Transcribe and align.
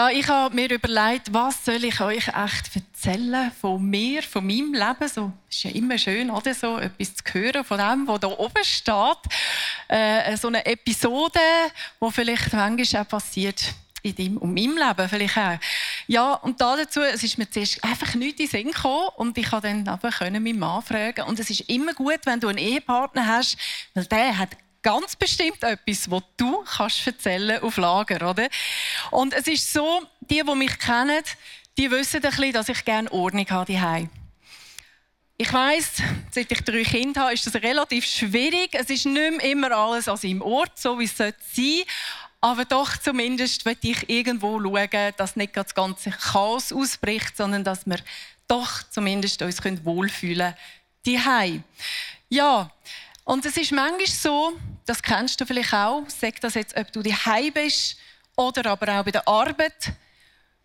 Ja, 0.00 0.08
ich 0.08 0.28
habe 0.28 0.54
mir 0.54 0.70
überlegt, 0.70 1.30
was 1.30 1.62
soll 1.62 1.84
ich 1.84 2.00
euch 2.00 2.28
echt 2.28 2.74
erzählen 2.74 3.52
von 3.60 3.84
mir, 3.84 4.22
von 4.22 4.46
meinem 4.46 4.72
Leben. 4.72 5.08
So 5.14 5.30
ist 5.46 5.64
ja 5.64 5.70
immer 5.72 5.98
schön, 5.98 6.30
oder 6.30 6.54
so 6.54 6.78
etwas 6.78 7.16
zu 7.16 7.22
hören 7.34 7.62
von 7.62 7.76
dem, 7.76 8.08
was 8.08 8.20
da 8.20 8.28
oben 8.28 8.64
steht. 8.64 9.18
Äh, 9.88 10.38
so 10.38 10.48
eine 10.48 10.64
Episode, 10.64 11.38
wo 11.98 12.10
vielleicht 12.10 12.50
manchmal 12.54 13.02
auch 13.02 13.08
passiert 13.08 13.74
in 14.02 14.14
deinem 14.14 14.38
und 14.38 14.54
meinem 14.54 14.78
Leben 14.78 15.06
vielleicht 15.06 15.36
auch. 15.36 15.58
Ja, 16.06 16.32
und 16.32 16.58
da 16.62 16.78
dazu, 16.78 17.02
es 17.02 17.22
ist 17.22 17.36
mir 17.36 17.50
zuerst 17.50 17.84
einfach 17.84 18.14
nichts 18.14 18.40
in 18.40 18.46
den 18.46 18.50
Sinn 18.50 18.72
gekommen 18.72 19.10
und 19.16 19.36
ich 19.36 19.50
konnte 19.50 19.68
dann 19.68 19.86
aber 19.86 20.12
meinen 20.18 20.58
Mann 20.58 20.80
fragen. 20.80 21.26
Und 21.26 21.38
es 21.38 21.50
ist 21.50 21.68
immer 21.68 21.92
gut, 21.92 22.20
wenn 22.24 22.40
du 22.40 22.48
einen 22.48 22.56
Ehepartner 22.56 23.26
hast, 23.26 23.58
weil 23.92 24.06
der 24.06 24.38
hat 24.38 24.56
ganz 24.82 25.16
bestimmt 25.16 25.62
etwas, 25.62 26.10
was 26.10 26.22
du 26.36 26.64
kannst 26.64 27.06
erzählen 27.06 27.62
auf 27.62 27.76
Lager, 27.76 28.28
oder? 28.28 28.48
Und 29.10 29.34
es 29.34 29.46
ist 29.46 29.72
so, 29.72 30.02
die, 30.20 30.42
die 30.42 30.54
mich 30.54 30.78
kennen, 30.78 31.22
die 31.76 31.90
wissen 31.90 32.16
ein 32.16 32.30
bisschen, 32.30 32.52
dass 32.52 32.68
ich 32.68 32.84
gerne 32.84 33.10
Ordnung 33.12 33.48
habe 33.50 33.72
daheim. 33.72 34.10
Ich 35.36 35.52
weiss, 35.52 36.02
seit 36.30 36.52
ich 36.52 36.60
drei 36.62 36.82
Kinder 36.82 37.22
habe, 37.22 37.32
ist 37.32 37.46
das 37.46 37.54
relativ 37.54 38.04
schwierig. 38.04 38.74
Es 38.74 38.90
ist 38.90 39.06
nicht 39.06 39.38
mehr 39.38 39.50
immer 39.50 39.70
alles 39.72 40.06
an 40.06 40.18
seinem 40.18 40.42
Ort, 40.42 40.78
so 40.78 40.98
wie 40.98 41.04
es 41.04 41.16
sein 41.16 41.32
sollte. 41.54 41.86
Aber 42.42 42.64
doch 42.66 42.96
zumindest 42.98 43.64
will 43.64 43.76
ich 43.82 44.08
irgendwo 44.08 44.60
schauen, 44.60 45.12
dass 45.16 45.36
nicht 45.36 45.56
das 45.56 45.74
ganze 45.74 46.10
Chaos 46.10 46.72
ausbricht, 46.72 47.36
sondern 47.36 47.64
dass 47.64 47.86
wir 47.86 47.98
doch 48.48 48.82
zumindest 48.90 49.40
uns 49.40 49.62
wohlfühlen 49.84 50.54
können. 51.04 51.64
Ja, 52.28 52.70
und 53.24 53.44
es 53.44 53.56
ist 53.56 53.72
manchmal 53.72 54.06
so, 54.06 54.52
das 54.86 55.02
kennst 55.02 55.40
du 55.40 55.46
vielleicht 55.46 55.72
auch, 55.72 56.04
sag 56.08 56.40
das 56.40 56.54
jetzt, 56.54 56.76
ob 56.76 56.92
du 56.92 57.02
daheim 57.02 57.52
bist 57.52 57.96
oder 58.36 58.70
aber 58.70 59.00
auch 59.00 59.04
bei 59.04 59.10
der 59.10 59.26
Arbeit. 59.28 59.92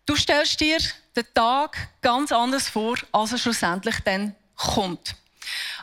Du 0.04 0.16
stellst 0.16 0.60
dir 0.60 0.78
den 1.14 1.26
Tag 1.34 1.76
ganz 2.00 2.32
anders 2.32 2.68
vor, 2.68 2.96
als 3.12 3.32
er 3.32 3.38
schlussendlich 3.38 3.96
dann 4.04 4.34
kommt. 4.56 5.14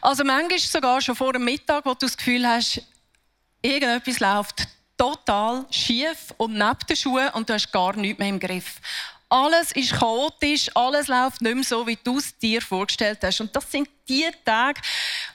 Also 0.01 0.23
manchmal 0.23 0.59
sogar 0.59 1.01
schon 1.01 1.15
vor 1.15 1.33
dem 1.33 1.45
Mittag, 1.45 1.85
wo 1.85 1.93
du 1.93 2.05
das 2.05 2.17
Gefühl 2.17 2.47
hast, 2.47 2.81
irgendetwas 3.61 4.19
läuft 4.19 4.67
total 4.97 5.65
schief 5.71 6.33
und 6.37 6.53
neben 6.53 6.77
den 6.87 6.95
Schuhen 6.95 7.29
und 7.29 7.49
du 7.49 7.53
hast 7.53 7.71
gar 7.71 7.95
nichts 7.95 8.19
mehr 8.19 8.29
im 8.29 8.39
Griff. 8.39 8.79
Alles 9.29 9.71
ist 9.71 9.93
chaotisch, 9.93 10.69
alles 10.75 11.07
läuft 11.07 11.41
nicht 11.41 11.55
mehr 11.55 11.63
so, 11.63 11.87
wie 11.87 11.97
du 12.03 12.19
es 12.19 12.37
dir 12.37 12.61
vorgestellt 12.61 13.19
hast. 13.23 13.41
Und 13.41 13.55
das 13.55 13.71
sind 13.71 13.89
die 14.07 14.29
Tage, 14.45 14.79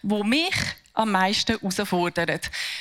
wo 0.09 0.25
mich 0.25 0.55
am 0.95 1.13
meisten 1.13 1.59
herausfordern. 1.59 2.41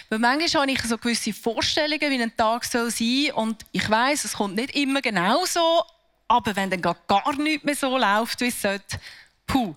Weil 0.09 0.19
manchmal 0.19 0.63
habe 0.63 0.71
ich 0.71 0.81
so 0.81 0.97
gewisse 0.97 1.33
Vorstellungen, 1.33 2.09
wie 2.09 2.21
ein 2.21 2.35
Tag 2.35 2.65
soll 2.65 2.89
sein 2.89 3.25
soll. 3.27 3.31
Und 3.35 3.65
ich 3.71 3.87
weiß, 3.89 4.25
es 4.25 4.33
kommt 4.33 4.55
nicht 4.55 4.75
immer 4.75 5.01
genau 5.01 5.45
so. 5.45 5.83
Aber 6.27 6.55
wenn 6.55 6.69
dann 6.69 6.81
gar 6.81 7.37
nichts 7.37 7.63
mehr 7.63 7.75
so 7.75 7.97
läuft, 7.97 8.41
wie 8.41 8.47
es 8.47 8.61
sollte, 8.61 8.99
puh, 9.45 9.75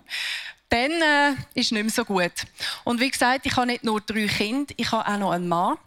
dann 0.69 0.91
äh, 0.91 1.31
ist 1.53 1.67
es 1.67 1.71
nicht 1.71 1.83
mehr 1.83 1.89
so 1.89 2.05
gut. 2.05 2.31
Und 2.83 2.99
wie 2.99 3.11
gesagt, 3.11 3.45
ich 3.45 3.55
habe 3.55 3.67
nicht 3.67 3.83
nur 3.83 4.01
drei 4.01 4.27
Kinder, 4.27 4.73
ich 4.77 4.91
habe 4.91 5.07
auch 5.07 5.17
noch 5.17 5.31
einen 5.31 5.47
Mann. 5.47 5.77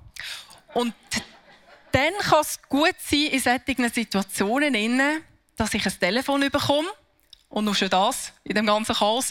Und 0.75 0.95
dann 1.93 2.13
kann 2.21 2.41
es 2.41 2.61
gut 2.69 2.95
sein, 2.99 3.27
in 3.31 3.41
solchen 3.41 3.93
Situationen, 3.93 5.23
dass 5.57 5.75
ich 5.75 5.87
ein 5.87 6.01
Telefon 6.01 6.41
bekomme. 6.51 6.89
Und 7.49 7.65
nur 7.65 7.75
schon 7.75 7.89
das, 7.91 8.33
in 8.43 8.55
dem 8.55 8.67
ganzen 8.67 8.95
Chaos. 8.95 9.31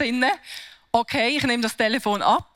Okay, 0.95 1.37
ich 1.37 1.41
nehme 1.41 1.63
das 1.63 1.75
Telefon 1.75 2.21
ab 2.21 2.53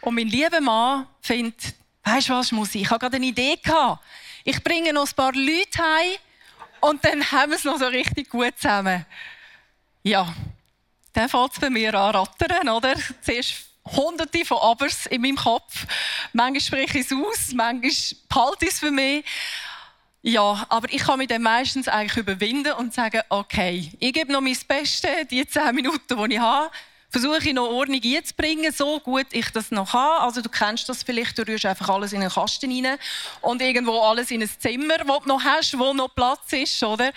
und 0.00 0.16
mein 0.16 0.26
lieber 0.26 0.60
Mann 0.60 1.06
findet, 1.20 1.76
weißt 2.02 2.28
du 2.28 2.32
was, 2.32 2.50
muss 2.50 2.74
ich? 2.74 2.82
Ich 2.82 2.90
habe 2.90 2.98
gerade 2.98 3.14
eine 3.14 3.26
Idee 3.26 3.54
gehabt. 3.54 4.02
Ich 4.42 4.64
bringe 4.64 4.92
noch 4.92 5.06
ein 5.06 5.14
paar 5.14 5.32
Leute 5.32 5.78
heim 5.78 6.16
und 6.80 7.04
dann 7.04 7.30
haben 7.30 7.52
wir 7.52 7.56
es 7.56 7.62
noch 7.62 7.78
so 7.78 7.86
richtig 7.86 8.30
gut 8.30 8.54
zusammen. 8.56 9.06
Ja, 10.02 10.26
dann 11.12 11.28
fängt 11.28 11.52
es 11.52 11.60
bei 11.60 11.70
mir 11.70 11.94
an 11.94 12.16
rattern, 12.16 12.68
oder? 12.68 12.96
Zuerst 13.20 13.54
hunderte 13.86 14.44
von 14.44 14.58
Abers 14.58 15.06
in 15.06 15.22
meinem 15.22 15.36
Kopf. 15.36 15.86
Manchmal 16.32 16.60
spreche 16.60 16.98
ich 16.98 17.06
es 17.06 17.12
aus, 17.12 17.52
manchmal 17.54 17.92
behalte 18.28 18.64
ich 18.64 18.72
es 18.72 18.80
für 18.80 18.90
mich. 18.90 19.24
Ja, 20.22 20.66
aber 20.68 20.92
ich 20.92 21.04
kann 21.04 21.18
mich 21.18 21.28
dann 21.28 21.42
meistens 21.42 21.86
eigentlich 21.86 22.16
überwinden 22.16 22.72
und 22.72 22.92
sagen, 22.92 23.22
okay, 23.28 23.92
ich 24.00 24.12
gebe 24.12 24.32
noch 24.32 24.40
mein 24.40 24.58
Bestes, 24.66 25.28
die 25.30 25.46
zehn 25.46 25.76
Minuten, 25.76 26.28
die 26.28 26.34
ich 26.34 26.40
habe 26.40 26.72
versuche 27.10 27.48
ich 27.48 27.54
noch 27.54 27.68
Ordnung 27.68 28.00
einzubringen, 28.04 28.72
so 28.72 29.00
gut 29.00 29.26
ich 29.30 29.50
das 29.50 29.70
noch 29.70 29.92
kann. 29.92 30.22
Also 30.22 30.42
du 30.42 30.48
kennst 30.48 30.88
das 30.88 31.02
vielleicht, 31.02 31.38
du 31.38 31.42
rührst 31.46 31.66
einfach 31.66 31.88
alles 31.88 32.12
in 32.12 32.20
einen 32.20 32.30
Kasten 32.30 32.70
rein 32.70 32.98
und 33.40 33.62
irgendwo 33.62 34.00
alles 34.00 34.30
in 34.30 34.42
ein 34.42 34.50
Zimmer, 34.58 34.96
wo 35.06 35.18
du 35.20 35.28
noch 35.28 35.42
hast, 35.42 35.78
wo 35.78 35.92
noch 35.92 36.14
Platz 36.14 36.52
ist, 36.52 36.82
oder? 36.82 37.12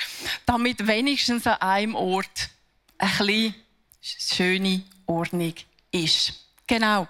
Damit 0.46 0.88
wenigstens 0.88 1.46
an 1.46 1.62
einem 1.62 1.96
Ort 1.96 2.50
ein 2.97 3.09
bisschen 3.09 3.56
schöne 4.02 4.84
Ordnung 5.06 5.53
ist. 5.91 6.34
Genau. 6.68 7.08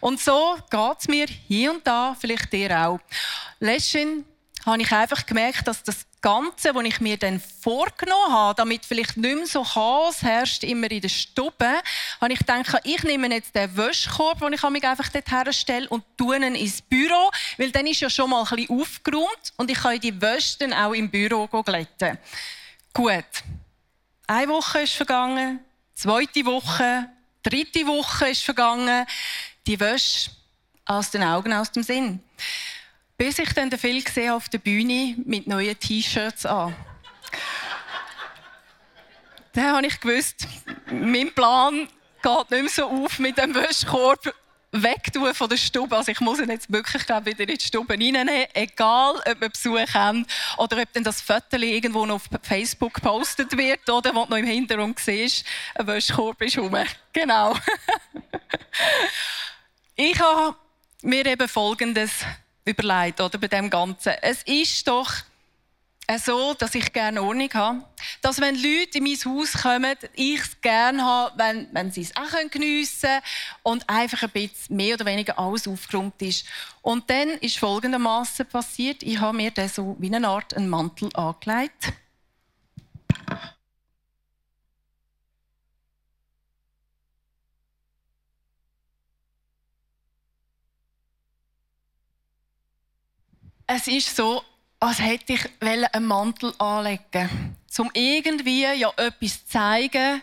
Und 0.00 0.20
so 0.20 0.56
geht 0.70 0.96
es 0.98 1.08
mir 1.08 1.26
hier 1.46 1.72
und 1.72 1.86
da, 1.86 2.14
vielleicht 2.18 2.52
dir 2.52 2.86
auch. 2.86 3.00
Letztens 3.58 4.24
habe 4.66 4.82
ich 4.82 4.92
einfach 4.92 5.24
gemerkt, 5.24 5.66
dass 5.66 5.82
das 5.82 6.04
Ganze, 6.20 6.74
was 6.74 6.84
ich 6.84 7.00
mir 7.00 7.16
dann 7.16 7.40
vorgenommen 7.40 8.32
habe, 8.32 8.56
damit 8.56 8.84
vielleicht 8.84 9.16
nicht 9.16 9.36
mehr 9.36 9.46
so 9.46 9.62
Chaos 9.62 10.22
herrscht, 10.22 10.64
immer 10.64 10.90
in 10.90 11.00
der 11.00 11.08
Stube, 11.08 11.80
habe 12.20 12.32
ich 12.32 12.38
gedacht, 12.40 12.80
ich 12.84 13.02
nehme 13.04 13.32
jetzt 13.32 13.54
den 13.54 13.76
Wäschkorb, 13.76 14.40
den 14.40 14.52
ich 14.52 14.62
mich 14.62 14.84
einfach 14.84 15.08
dort 15.08 15.30
herstelle, 15.30 15.88
und 15.88 16.04
tue 16.16 16.36
ihn 16.36 16.54
ins 16.54 16.82
Büro, 16.82 17.30
weil 17.56 17.70
dann 17.70 17.86
ist 17.86 18.00
ja 18.00 18.10
schon 18.10 18.30
mal 18.30 18.44
ein 18.50 18.68
aufgeräumt 18.68 19.52
und 19.56 19.70
ich 19.70 19.78
kann 19.78 20.00
die 20.00 20.20
Wäsche 20.20 20.58
dann 20.58 20.72
auch 20.72 20.92
im 20.92 21.10
Büro 21.10 21.46
glätten. 21.46 22.18
Gut. 22.92 23.24
Eine 24.26 24.48
Woche 24.48 24.80
ist 24.80 24.92
vergangen, 24.92 25.60
zweite 25.94 26.44
Woche, 26.44 27.08
dritte 27.42 27.86
Woche 27.86 28.28
ist 28.28 28.42
vergangen. 28.42 29.06
Die 29.66 29.80
Wäsche 29.80 30.30
aus 30.84 31.10
den 31.10 31.22
Augen, 31.22 31.52
aus 31.52 31.70
dem 31.70 31.82
Sinn. 31.82 32.22
Bis 33.18 33.40
ich 33.40 33.52
dann 33.52 33.68
den 33.68 33.80
Phil 33.80 34.00
gesehen 34.00 34.30
auf 34.30 34.48
der 34.48 34.58
Bühne 34.58 35.16
mit 35.24 35.48
neuen 35.48 35.76
T-Shirts 35.76 36.46
an. 36.46 36.72
dann 39.52 39.72
habe 39.74 39.86
ich 39.88 39.98
gewusst, 39.98 40.46
mein 40.92 41.34
Plan 41.34 41.88
geht 42.22 42.50
nicht 42.52 42.62
mehr 42.62 42.70
so 42.70 42.86
auf 42.88 43.18
mit 43.18 43.36
dem 43.36 43.56
Wäschkorb 43.56 44.32
wegtun 44.70 45.34
von 45.34 45.48
der 45.48 45.56
Stube. 45.56 45.96
Also 45.96 46.12
ich 46.12 46.20
muss 46.20 46.38
ihn 46.38 46.48
jetzt 46.48 46.72
wirklich 46.72 47.08
wieder 47.08 47.40
in 47.40 47.58
die 47.58 47.64
Stube 47.64 47.94
reinnehmen, 47.94 48.46
egal 48.54 49.16
ob 49.16 49.40
wir 49.40 49.48
Besuch 49.48 49.94
haben 49.94 50.24
oder 50.56 50.80
ob 50.80 50.92
dann 50.92 51.02
das 51.02 51.20
Foto 51.20 51.56
irgendwo 51.56 52.06
noch 52.06 52.16
auf 52.16 52.28
Facebook 52.44 52.94
gepostet 52.94 53.56
wird 53.56 53.90
oder 53.90 54.14
was 54.14 54.28
noch 54.28 54.36
im 54.36 54.46
Hintergrund 54.46 55.00
siehst, 55.00 55.44
ein 55.74 55.88
Wäschkorb 55.88 56.40
ist 56.42 56.56
rum. 56.56 56.76
Genau. 57.12 57.56
ich 59.96 60.20
habe 60.20 60.54
mir 61.02 61.26
eben 61.26 61.48
Folgendes 61.48 62.12
überlegt, 62.68 63.20
oder, 63.20 63.38
bei 63.38 63.48
dem 63.48 63.70
Ganzen. 63.70 64.12
Es 64.22 64.42
ist 64.44 64.86
doch 64.86 65.12
so, 66.16 66.54
dass 66.54 66.74
ich 66.74 66.92
gerne 66.92 67.22
Ordnung 67.22 67.52
habe. 67.52 67.84
Dass, 68.22 68.40
wenn 68.40 68.54
Leute 68.54 68.98
in 68.98 69.04
mein 69.04 69.16
Haus 69.16 69.52
kommen, 69.52 69.94
ich 70.14 70.40
es 70.40 70.60
gerne 70.60 71.04
habe, 71.04 71.38
wenn, 71.38 71.68
wenn 71.72 71.90
sie 71.90 72.02
es 72.02 72.16
auch 72.16 72.50
geniessen 72.50 73.08
können 73.08 73.22
und 73.62 73.88
einfach 73.88 74.22
ein 74.22 74.30
bisschen 74.30 74.76
mehr 74.76 74.94
oder 74.94 75.04
weniger 75.04 75.38
alles 75.38 75.68
aufgeräumt 75.68 76.20
ist. 76.22 76.46
Und 76.80 77.10
dann 77.10 77.28
ist 77.40 77.58
folgendermaßen 77.58 78.46
passiert. 78.46 79.02
Ich 79.02 79.20
habe 79.20 79.36
mir 79.36 79.50
dann 79.50 79.68
so 79.68 79.96
wie 79.98 80.14
eine 80.14 80.26
Art 80.26 80.54
einen 80.54 80.68
Mantel 80.68 81.10
angelegt. 81.14 81.92
Es 93.68 93.86
ist 93.86 94.16
so, 94.16 94.42
als 94.80 95.00
hätte 95.00 95.34
ich 95.34 95.48
einen 95.60 96.06
Mantel 96.06 96.52
anlegen 96.58 97.56
um 97.78 97.90
irgendwie 97.92 98.62
ja 98.62 98.92
etwas 98.96 99.44
zu 99.44 99.46
zeigen, 99.46 100.22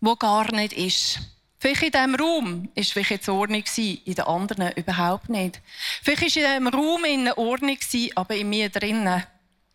wo 0.00 0.16
gar 0.16 0.50
nicht 0.52 0.72
ist. 0.72 1.20
Vielleicht 1.60 1.82
in 1.82 1.92
diesem 1.92 2.14
Raum 2.14 2.68
ist 2.74 2.92
vielleicht 2.92 3.10
jetzt 3.10 3.28
Ordnung 3.28 3.62
in 3.76 4.14
den 4.14 4.24
anderen 4.24 4.72
überhaupt 4.72 5.28
nicht. 5.28 5.60
Vielleicht 6.02 6.22
ist 6.22 6.36
in 6.36 6.44
diesem 6.44 6.68
Raum 6.68 7.04
in 7.04 7.30
Ordnung 7.32 7.78
aber 8.14 8.34
in 8.34 8.48
mir 8.48 8.68
drinnen 8.68 9.24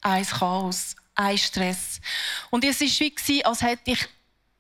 ein 0.02 0.26
Chaos, 0.26 0.96
ein 1.16 1.38
Stress. 1.38 2.02
Und 2.50 2.66
es 2.66 2.82
war 2.82 2.88
wie, 3.28 3.46
als 3.46 3.62
hätte 3.62 3.92
ich 3.92 4.08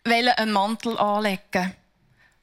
einen 0.06 0.51
Mantel 0.51 0.97
anlegen 0.97 1.73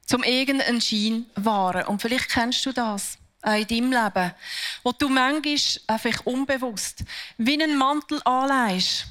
zum 0.07 0.23
irgendeinen 0.23 0.81
Schein 0.81 1.27
wahren. 1.37 1.87
Und 1.87 2.03
vielleicht 2.03 2.31
kennst 2.31 2.67
du 2.67 2.73
das 2.73 3.17
in 3.45 3.67
deinem 3.67 3.93
Leben, 3.93 4.35
wo 4.83 4.93
du 4.93 5.09
manchmal 5.09 5.57
einfach 5.87 6.27
unbewusst 6.27 7.05
wie 7.39 7.55
einen 7.55 7.77
Mantel 7.77 8.21
anlegst, 8.25 9.07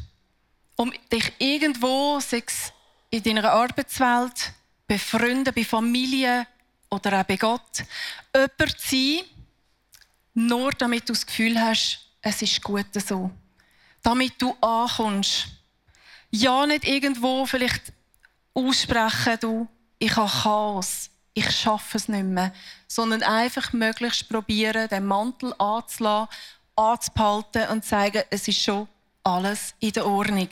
um 0.76 0.94
dich 1.12 1.34
irgendwo, 1.40 2.20
sei 2.20 2.44
es 2.46 2.72
in 3.10 3.24
deiner 3.24 3.52
Arbeitswelt, 3.52 4.54
bei 4.88 4.98
Freunden, 4.98 5.54
bei 5.54 5.64
Familie 5.64 6.48
oder 6.90 7.20
auch 7.20 7.24
bei 7.24 7.38
Gott, 7.38 7.84
jemand 8.34 8.80
zu 8.80 8.88
sein, 8.90 9.20
nur 10.34 10.72
damit 10.72 11.10
du 11.10 11.14
das 11.14 11.26
Gefühl 11.26 11.60
hast, 11.60 12.00
es 12.22 12.42
ist 12.42 12.62
gut 12.64 12.88
so. 12.94 13.32
Damit 14.02 14.42
du 14.42 14.56
ankommst. 14.62 15.48
Ja, 16.32 16.66
nicht 16.66 16.86
irgendwo 16.86 17.46
vielleicht 17.46 17.92
aussprechen, 18.54 19.38
du, 19.42 19.68
ich 19.98 20.16
habe 20.16 20.30
Chaos, 20.30 21.10
ich 21.40 21.52
schaffe 21.52 21.98
es 21.98 22.10
nicht 22.10 22.26
mehr, 22.26 22.54
sondern 22.88 23.24
einfach 23.24 23.72
möglichst 23.72 24.28
probieren, 24.28 24.90
den 24.90 25.06
Mantel 25.06 25.54
anzulassen, 25.58 26.28
anzuhalten 26.76 27.70
und 27.70 27.84
zu 27.84 27.90
sagen, 27.90 28.24
es 28.30 28.48
ist 28.48 28.62
schon 28.62 28.88
alles 29.24 29.74
in 29.80 29.94
der 29.94 30.06
Ordnung. 30.06 30.50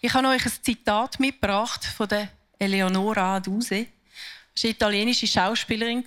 Ich 0.00 0.12
habe 0.12 0.28
euch 0.28 0.44
ein 0.44 0.52
Zitat 0.62 1.18
mitgebracht 1.20 1.84
von 1.84 2.08
der 2.08 2.28
Eleonora 2.58 3.40
Duse. 3.40 3.86
Sie 4.54 4.68
war 4.68 4.70
italienische 4.70 5.26
Schauspielerin 5.26 6.04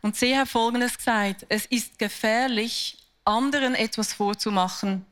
und 0.00 0.16
sie 0.16 0.36
hat 0.36 0.48
Folgendes 0.48 0.96
gesagt: 0.96 1.44
Es 1.48 1.66
ist 1.66 1.98
gefährlich, 1.98 2.96
anderen 3.24 3.74
etwas 3.74 4.14
vorzumachen, 4.14 5.04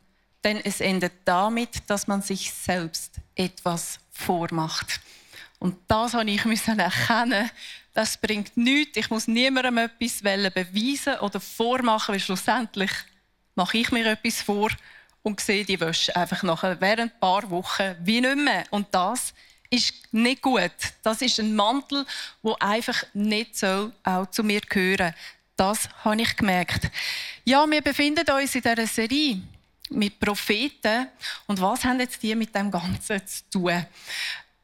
denn 0.42 0.58
es 0.64 0.80
endet 0.80 1.12
damit, 1.24 1.82
dass 1.88 2.06
man 2.06 2.22
sich 2.22 2.52
selbst 2.52 3.16
etwas 3.34 3.98
vormacht. 4.10 5.00
Und 5.58 5.76
das 5.88 6.14
habe 6.14 6.30
ich 6.30 6.44
erkennen. 6.66 7.50
Das 7.96 8.18
bringt 8.18 8.58
nichts. 8.58 8.98
Ich 8.98 9.08
muss 9.08 9.26
niemandem 9.26 9.78
etwas 9.78 10.20
beweisen 10.20 11.18
oder 11.20 11.40
vormachen, 11.40 12.12
weil 12.12 12.20
schlussendlich 12.20 12.90
mache 13.54 13.78
ich 13.78 13.90
mir 13.90 14.04
etwas 14.04 14.42
vor 14.42 14.68
und 15.22 15.40
sehe 15.40 15.64
die 15.64 15.80
Wäsche 15.80 16.14
einfach 16.14 16.42
nachher 16.42 16.78
während 16.78 17.14
ein 17.14 17.20
paar 17.20 17.48
Wochen 17.48 17.96
wie 18.02 18.20
nicht 18.20 18.36
mehr. 18.36 18.64
Und 18.68 18.88
das 18.90 19.32
ist 19.70 19.94
nicht 20.12 20.42
gut. 20.42 20.74
Das 21.02 21.22
ist 21.22 21.40
ein 21.40 21.56
Mantel, 21.56 22.04
der 22.44 22.60
einfach 22.60 23.02
nicht 23.14 23.56
so 23.56 23.90
auch 24.04 24.26
zu 24.26 24.44
mir 24.44 24.60
gehören. 24.60 25.14
Das 25.56 25.88
habe 26.04 26.20
ich 26.20 26.36
gemerkt. 26.36 26.90
Ja, 27.46 27.64
wir 27.66 27.80
befinden 27.80 28.30
uns 28.30 28.54
in 28.54 28.60
dieser 28.60 28.86
Serie 28.86 29.40
mit 29.88 30.20
Propheten. 30.20 31.08
Und 31.46 31.58
was 31.62 31.82
haben 31.82 31.98
jetzt 32.00 32.22
die 32.22 32.34
mit 32.34 32.54
dem 32.54 32.70
Ganzen 32.70 33.26
zu 33.26 33.42
tun? 33.50 33.86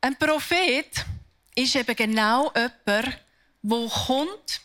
Ein 0.03 0.17
Prophet 0.19 1.07
ist 1.55 1.77
eben 1.77 1.97
genau 1.97 2.53
jemand, 2.55 3.19
der 3.63 3.89
kommt 3.89 4.61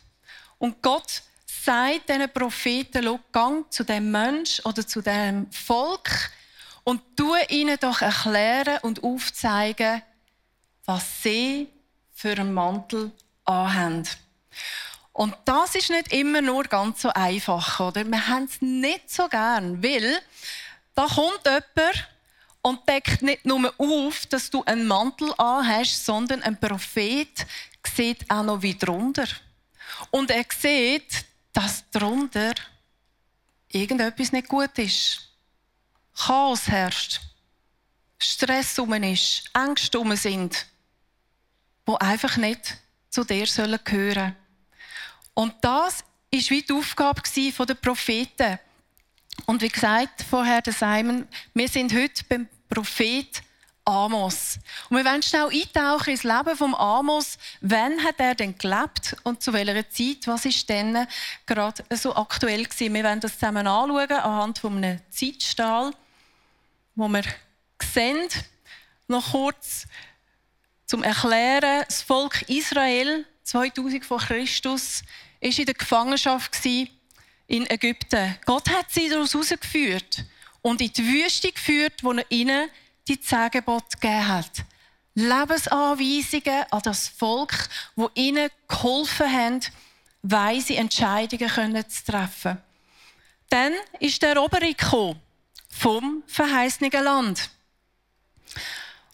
und 0.58 0.82
Gott 0.82 1.22
sagt 1.46 2.08
diesen 2.08 2.32
Propheten, 2.32 3.18
gang 3.32 3.70
zu 3.72 3.84
dem 3.84 4.10
Mensch 4.10 4.60
oder 4.64 4.86
zu 4.86 5.00
dem 5.00 5.50
Volk 5.52 6.30
und 6.84 7.02
tu 7.16 7.34
ihnen 7.48 7.78
doch 7.78 8.00
erklären 8.00 8.78
und 8.82 9.04
aufzeigen, 9.04 10.02
was 10.84 11.22
sie 11.22 11.68
für 12.14 12.32
einen 12.32 12.54
Mantel 12.54 13.12
anhaben. 13.44 14.08
Und 15.12 15.36
das 15.44 15.74
ist 15.74 15.90
nicht 15.90 16.12
immer 16.12 16.40
nur 16.40 16.64
ganz 16.64 17.02
so 17.02 17.10
einfach, 17.10 17.80
oder? 17.80 18.04
Wir 18.04 18.28
haben 18.28 18.44
es 18.44 18.62
nicht 18.62 19.10
so 19.10 19.28
gern, 19.28 19.82
weil 19.82 20.20
da 20.94 21.06
kommt 21.06 21.44
jemand 21.44 22.08
und 22.62 22.86
deckt 22.88 23.22
nicht 23.22 23.44
nur 23.44 23.72
auf, 23.78 24.26
dass 24.26 24.50
du 24.50 24.64
einen 24.64 24.86
Mantel 24.86 25.32
anhast, 25.38 26.04
sondern 26.04 26.42
ein 26.42 26.58
Prophet 26.58 27.46
sieht 27.96 28.30
auch 28.30 28.42
noch 28.42 28.62
wie 28.62 28.76
drunter. 28.76 29.26
Und 30.10 30.30
er 30.30 30.44
sieht, 30.56 31.24
dass 31.52 31.88
drunter 31.90 32.54
irgendetwas 33.68 34.32
nicht 34.32 34.48
gut 34.48 34.76
ist. 34.78 35.30
Chaos 36.14 36.68
herrscht. 36.68 37.20
Stress 38.18 38.78
um 38.78 38.92
ist, 38.94 39.44
Ängste 39.54 40.00
um 40.00 40.14
sind, 40.16 40.66
wo 41.86 41.94
einfach 41.96 42.36
nicht 42.36 42.76
zu 43.10 43.24
dir 43.24 43.46
sollen 43.46 43.78
gehören. 43.84 44.34
Und 45.34 45.54
das 45.60 46.04
ist 46.30 46.50
wie 46.50 46.62
die 46.62 46.72
Aufgabe 46.72 47.22
der 47.24 47.74
Propheten. 47.74 48.58
Und 49.46 49.62
wie 49.62 49.68
gesagt 49.68 50.24
vorher 50.28 50.62
der 50.62 50.72
Simon, 50.72 51.26
wir 51.54 51.68
sind 51.68 51.92
heute 51.94 52.24
beim 52.28 52.48
Prophet 52.68 53.42
Amos. 53.84 54.58
Und 54.90 54.98
wir 54.98 55.04
wollen 55.04 55.22
schnell 55.22 55.48
eintauchen 55.48 56.10
ins 56.10 56.22
Leben 56.22 56.56
von 56.56 56.74
Amos. 56.74 57.38
Wann 57.62 58.04
hat 58.04 58.16
er 58.18 58.34
denn 58.34 58.56
gelebt 58.58 59.16
und 59.22 59.42
zu 59.42 59.52
welcher 59.54 59.88
Zeit? 59.88 60.26
Was 60.26 60.44
ist 60.44 60.68
denn 60.68 61.06
gerade 61.46 61.82
so 61.96 62.14
aktuell 62.14 62.64
gewesen? 62.64 62.92
Wir 62.92 63.04
wollen 63.04 63.20
das 63.20 63.38
zusammen 63.38 63.66
anschauen 63.66 64.12
anhand 64.12 64.58
von 64.58 64.76
einem 64.76 65.00
Zeitstahl, 65.08 65.92
wo 66.94 67.08
wir 67.08 67.22
sehen, 67.82 68.28
noch 69.06 69.32
kurz 69.32 69.86
zum 70.84 71.02
Erklären, 71.02 71.84
das 71.86 72.02
Volk 72.02 72.42
Israel 72.48 73.24
2000 73.44 74.04
vor 74.04 74.18
Christus 74.18 75.02
ist 75.40 75.58
in 75.58 75.64
der 75.64 75.74
Gefangenschaft 75.74 76.52
in 77.48 77.68
Ägypten. 77.68 78.36
Gott 78.44 78.68
hat 78.70 78.90
sie 78.90 79.08
daraus 79.08 79.34
herausgeführt 79.34 80.24
und 80.62 80.80
in 80.80 80.92
die 80.92 81.04
Wüste 81.04 81.50
geführt, 81.50 81.94
wo 82.02 82.12
er 82.12 82.24
ihnen 82.30 82.70
die 83.08 83.20
zehn 83.20 83.50
gegeben 83.50 84.28
hat. 84.28 84.64
Lebensanweisungen 85.14 86.64
an 86.70 86.82
das 86.84 87.08
Volk, 87.08 87.68
wo 87.96 88.10
ihnen 88.14 88.50
geholfen 88.68 89.32
haben, 89.32 89.60
weise 90.22 90.76
Entscheidungen 90.76 91.88
zu 91.88 92.04
treffen. 92.04 92.58
Dann 93.48 93.72
ist 93.98 94.22
der 94.22 94.34
Eroberung 94.34 94.76
vom 95.70 96.22
verheißenen 96.26 96.92
Land. 97.02 97.50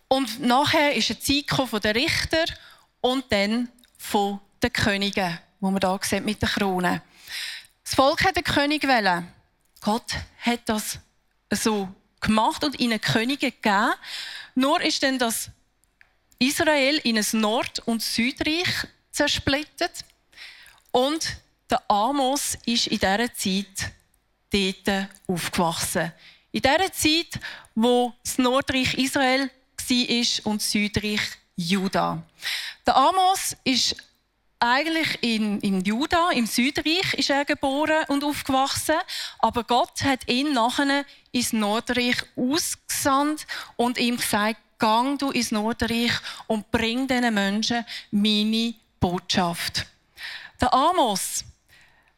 Und 0.08 0.40
nachher 0.40 0.94
ist 0.94 1.10
eine 1.10 1.20
Zeit 1.20 1.68
von 1.68 1.80
den 1.80 1.96
Richter 1.96 2.44
und 3.00 3.24
dann 3.30 3.68
von 3.96 4.40
den 4.62 4.72
Königen, 4.72 5.38
wo 5.60 5.70
man 5.70 5.80
da 5.80 5.98
sieht 6.02 6.24
mit 6.24 6.42
der 6.42 6.48
Krone. 6.48 7.02
Das 7.84 7.94
Volk 7.94 8.24
hat 8.24 8.36
den 8.36 8.44
König 8.44 8.88
wählen. 8.88 9.30
Gott 9.82 10.14
hat 10.40 10.60
das 10.66 10.98
so 11.50 11.88
gemacht 12.20 12.64
und 12.64 12.80
ihnen 12.80 13.00
Könige 13.00 13.52
gegeben. 13.52 13.92
Nur 14.54 14.80
ist 14.80 15.02
dann 15.02 15.18
das 15.18 15.50
Israel 16.38 16.96
in 17.04 17.18
ein 17.18 17.26
Nord- 17.32 17.80
und 17.80 18.02
Südreich 18.02 18.68
zersplittet. 19.10 19.92
Und 20.90 21.36
der 21.68 21.82
Amos 21.90 22.56
ist 22.64 22.86
in 22.86 22.98
dieser 22.98 23.34
Zeit 23.34 23.92
dort 24.50 25.08
aufgewachsen. 25.26 26.12
In 26.52 26.62
dieser 26.62 26.92
Zeit, 26.92 27.40
wo 27.74 28.14
das 28.22 28.38
Nordreich 28.38 28.94
Israel 28.94 29.50
war 29.76 30.46
und 30.46 30.62
das 30.62 30.70
Südreich 30.70 31.20
Juda. 31.56 32.22
Der 32.86 32.96
Amos 32.96 33.56
ist 33.62 33.96
eigentlich 34.60 35.22
in, 35.22 35.60
in 35.60 35.82
Juda, 35.82 36.30
im 36.30 36.46
Südreich, 36.46 37.14
ist 37.14 37.30
er 37.30 37.44
geboren 37.44 38.04
und 38.08 38.24
aufgewachsen. 38.24 38.96
Aber 39.38 39.64
Gott 39.64 40.02
hat 40.02 40.28
ihn 40.28 40.52
nachher 40.52 41.04
ins 41.32 41.52
Nordreich 41.52 42.16
ausgesandt 42.36 43.46
und 43.76 43.98
ihm 43.98 44.16
gesagt, 44.16 44.56
gang 44.78 45.18
du 45.18 45.30
ins 45.30 45.50
Nordreich 45.50 46.12
und 46.46 46.70
bring 46.70 47.06
diesen 47.06 47.34
Menschen 47.34 47.84
meine 48.10 48.74
Botschaft. 49.00 49.86
Der 50.60 50.72
Amos, 50.72 51.44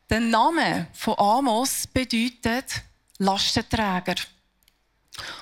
der 0.09 0.21
Name 0.21 0.87
von 0.93 1.19
Amos 1.19 1.87
bedeutet 1.87 2.83
Lastenträger. 3.19 4.15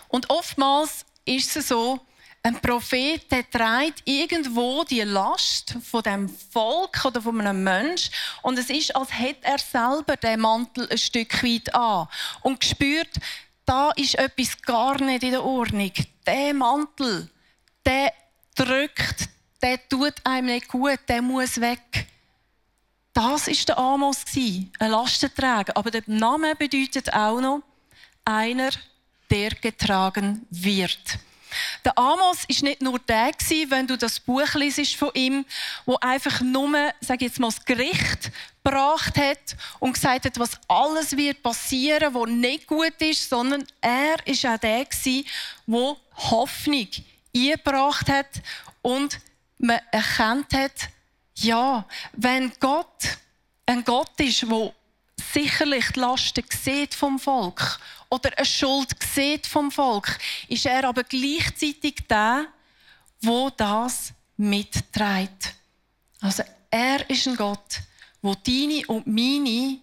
Und 0.09 0.31
oftmals 0.31 1.05
ist 1.25 1.57
es 1.57 1.69
so, 1.69 2.01
ein 2.47 2.61
Prophet, 2.61 3.31
der 3.31 3.51
trägt 3.51 4.03
irgendwo 4.05 4.85
die 4.85 5.01
Last 5.01 5.77
von 5.83 6.03
dem 6.03 6.29
Volk 6.29 7.03
oder 7.07 7.23
von 7.23 7.41
einem 7.41 7.65
Mensch 7.65 8.11
und 8.43 8.59
es 8.59 8.69
ist, 8.69 8.95
als 8.95 9.19
hätte 9.19 9.47
er 9.47 9.59
selber 9.59 10.17
den 10.17 10.41
Mantel 10.41 10.87
ein 10.91 10.99
Stück 10.99 11.43
weit 11.43 11.75
an 11.75 12.07
und 12.43 12.63
spürt, 12.63 13.09
da 13.65 13.91
ist 13.93 14.17
etwas 14.17 14.61
gar 14.61 15.01
nicht 15.01 15.23
in 15.23 15.31
der 15.31 15.43
Ordnung. 15.43 15.91
Der 16.27 16.53
Mantel, 16.53 17.31
der 17.87 18.13
drückt, 18.55 19.31
der 19.63 19.89
tut 19.89 20.15
einem 20.25 20.49
nicht 20.49 20.69
gut, 20.69 21.01
der 21.09 21.23
muss 21.23 21.59
weg. 21.59 22.07
Das 23.15 23.49
ist 23.49 23.71
der 23.71 23.79
Amos 23.79 24.23
ein 24.35 24.91
Lastenträger. 24.91 25.75
Aber 25.77 25.91
der 25.91 26.03
Name 26.07 26.55
bedeutet 26.57 27.15
auch 27.15 27.41
noch 27.41 27.63
einer, 28.25 28.71
der 29.31 29.51
getragen 29.51 30.47
wird. 30.51 31.19
Der 31.85 31.99
Amos 31.99 32.45
ist 32.49 32.63
nicht 32.63 32.83
nur 32.83 32.99
der 32.99 33.33
gewesen, 33.33 33.71
wenn 33.71 33.87
du 33.87 33.97
das 33.97 34.21
Buch 34.21 34.55
liest 34.55 34.97
von 34.97 35.11
ihm, 35.15 35.45
wo 35.85 35.97
einfach 35.97 36.41
nur, 36.41 36.93
sag 37.01 37.23
jetzt 37.23 37.39
mal, 37.39 37.49
das 37.49 37.65
Gericht 37.65 38.31
gebracht 38.63 39.17
hat 39.17 39.57
und 39.79 39.93
gesagt 39.93 40.25
hat, 40.25 40.39
was 40.39 40.59
alles 40.69 41.17
wird 41.17 41.43
passieren, 41.43 42.15
was 42.15 42.29
nicht 42.29 42.67
gut 42.67 42.95
ist, 43.01 43.29
sondern 43.29 43.65
er 43.81 44.17
ist 44.27 44.47
auch 44.47 44.59
der 44.59 44.85
gewesen, 44.85 45.27
wo 45.67 45.99
Hoffnung 46.17 46.89
eingebracht 47.35 48.09
hat 48.09 48.43
und 48.83 49.21
man 49.59 49.81
erkannt 49.91 50.53
hat, 50.55 50.89
ja, 51.37 51.85
wenn 52.13 52.53
Gott 52.61 53.19
ein 53.67 53.85
Gott 53.85 54.19
ist, 54.19 54.49
wo 54.49 54.75
sicherlich 55.33 55.87
die 55.93 56.01
Lasten 56.01 56.45
sieht 56.51 56.95
vom 56.95 57.19
Volk 57.19 57.79
oder 58.15 58.37
eine 58.37 58.47
Schuld 58.47 58.95
sieht 59.03 59.47
vom 59.47 59.71
Volk, 59.73 60.19
ist 60.49 60.67
er 60.67 60.85
aber 60.89 61.03
gleichzeitig 61.03 62.07
der, 62.09 62.47
wo 63.21 63.51
das 63.51 64.13
mitträgt. 64.37 65.55
Also 66.21 66.45
er 66.71 67.11
ist 67.11 67.27
ein 67.27 67.37
Gott, 67.37 67.81
wo 68.23 68.35
deine 68.35 68.87
und 68.87 69.07
meine 69.07 69.79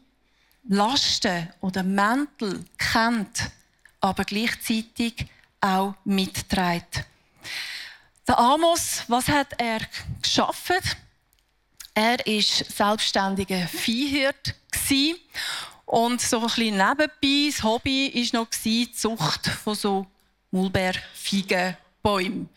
Lasten 0.68 1.50
oder 1.60 1.84
Mäntel 1.84 2.64
kennt, 2.78 3.52
aber 4.00 4.24
gleichzeitig 4.24 5.26
auch 5.60 5.96
mitträgt. 6.06 7.04
Der 8.28 8.40
Amos, 8.40 9.04
was 9.08 9.28
hat 9.28 9.60
er 9.60 9.80
geschaffen? 10.22 10.80
Er 11.94 12.26
ist 12.26 12.72
selbstständiger 12.72 13.68
Viehhirt 13.68 14.56
und 15.92 16.22
so 16.22 16.38
ein 16.40 16.44
bisschen 16.46 16.78
nebenbei, 16.78 17.50
das 17.52 17.64
Hobby 17.64 18.14
war 18.14 18.42
noch 18.42 18.48
die 18.64 18.90
Zucht 18.94 19.46
von 19.46 19.76
so 19.76 20.08
Mulbeerfeigenbäumen. 20.52 22.48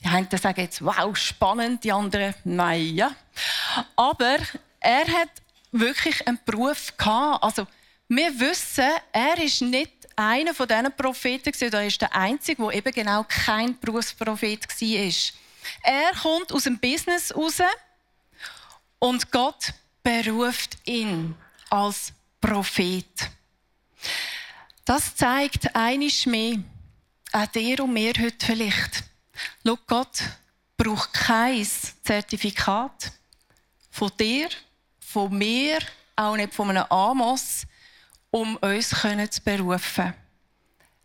Die 0.00 0.06
einen 0.06 0.28
sagen 0.36 0.60
jetzt, 0.60 0.84
wow, 0.84 1.16
spannend, 1.16 1.84
die 1.84 1.92
anderen, 1.92 2.34
nein, 2.42 2.96
ja. 2.96 3.14
Aber 3.94 4.38
er 4.80 5.06
hat 5.06 5.30
wirklich 5.70 6.26
einen 6.26 6.40
Beruf 6.44 6.96
gehabt. 6.96 7.44
Also, 7.44 7.64
wir 8.08 8.40
wissen, 8.40 8.90
er 9.12 9.38
ist 9.38 9.62
nicht 9.62 9.92
einer 10.16 10.52
von 10.52 10.66
diesen 10.66 10.96
Propheten 10.96 11.52
er 11.72 11.86
ist 11.86 12.00
der 12.00 12.12
einzige, 12.14 12.60
der 12.60 12.72
eben 12.72 12.92
genau 12.92 13.24
kein 13.28 13.78
Berufsprophet 13.78 14.68
war. 14.68 15.12
Er 15.84 16.12
kommt 16.20 16.52
aus 16.52 16.64
dem 16.64 16.78
Business 16.80 17.32
raus 17.34 17.62
und 18.98 19.30
Gott 19.30 19.72
beruft 20.02 20.76
ihn 20.84 21.36
als 21.70 22.12
Prophet. 22.44 23.30
Das 24.84 25.16
zeigt 25.16 25.74
einisch 25.74 26.26
mehr, 26.26 26.58
auch 27.32 27.46
dir 27.46 27.82
und 27.82 27.94
mir 27.94 28.12
heute 28.20 28.44
vielleicht. 28.44 29.02
Schau, 29.64 29.78
Gott 29.86 30.22
braucht 30.76 31.14
kein 31.14 31.66
Zertifikat 32.02 33.12
von 33.90 34.12
dir, 34.20 34.50
von 35.00 35.32
mir, 35.32 35.78
auch 36.16 36.36
nicht 36.36 36.52
von 36.52 36.68
einem 36.68 36.84
Amos, 36.90 37.62
um 38.30 38.56
uns 38.56 38.90
zu 38.90 39.40
berufen. 39.42 40.12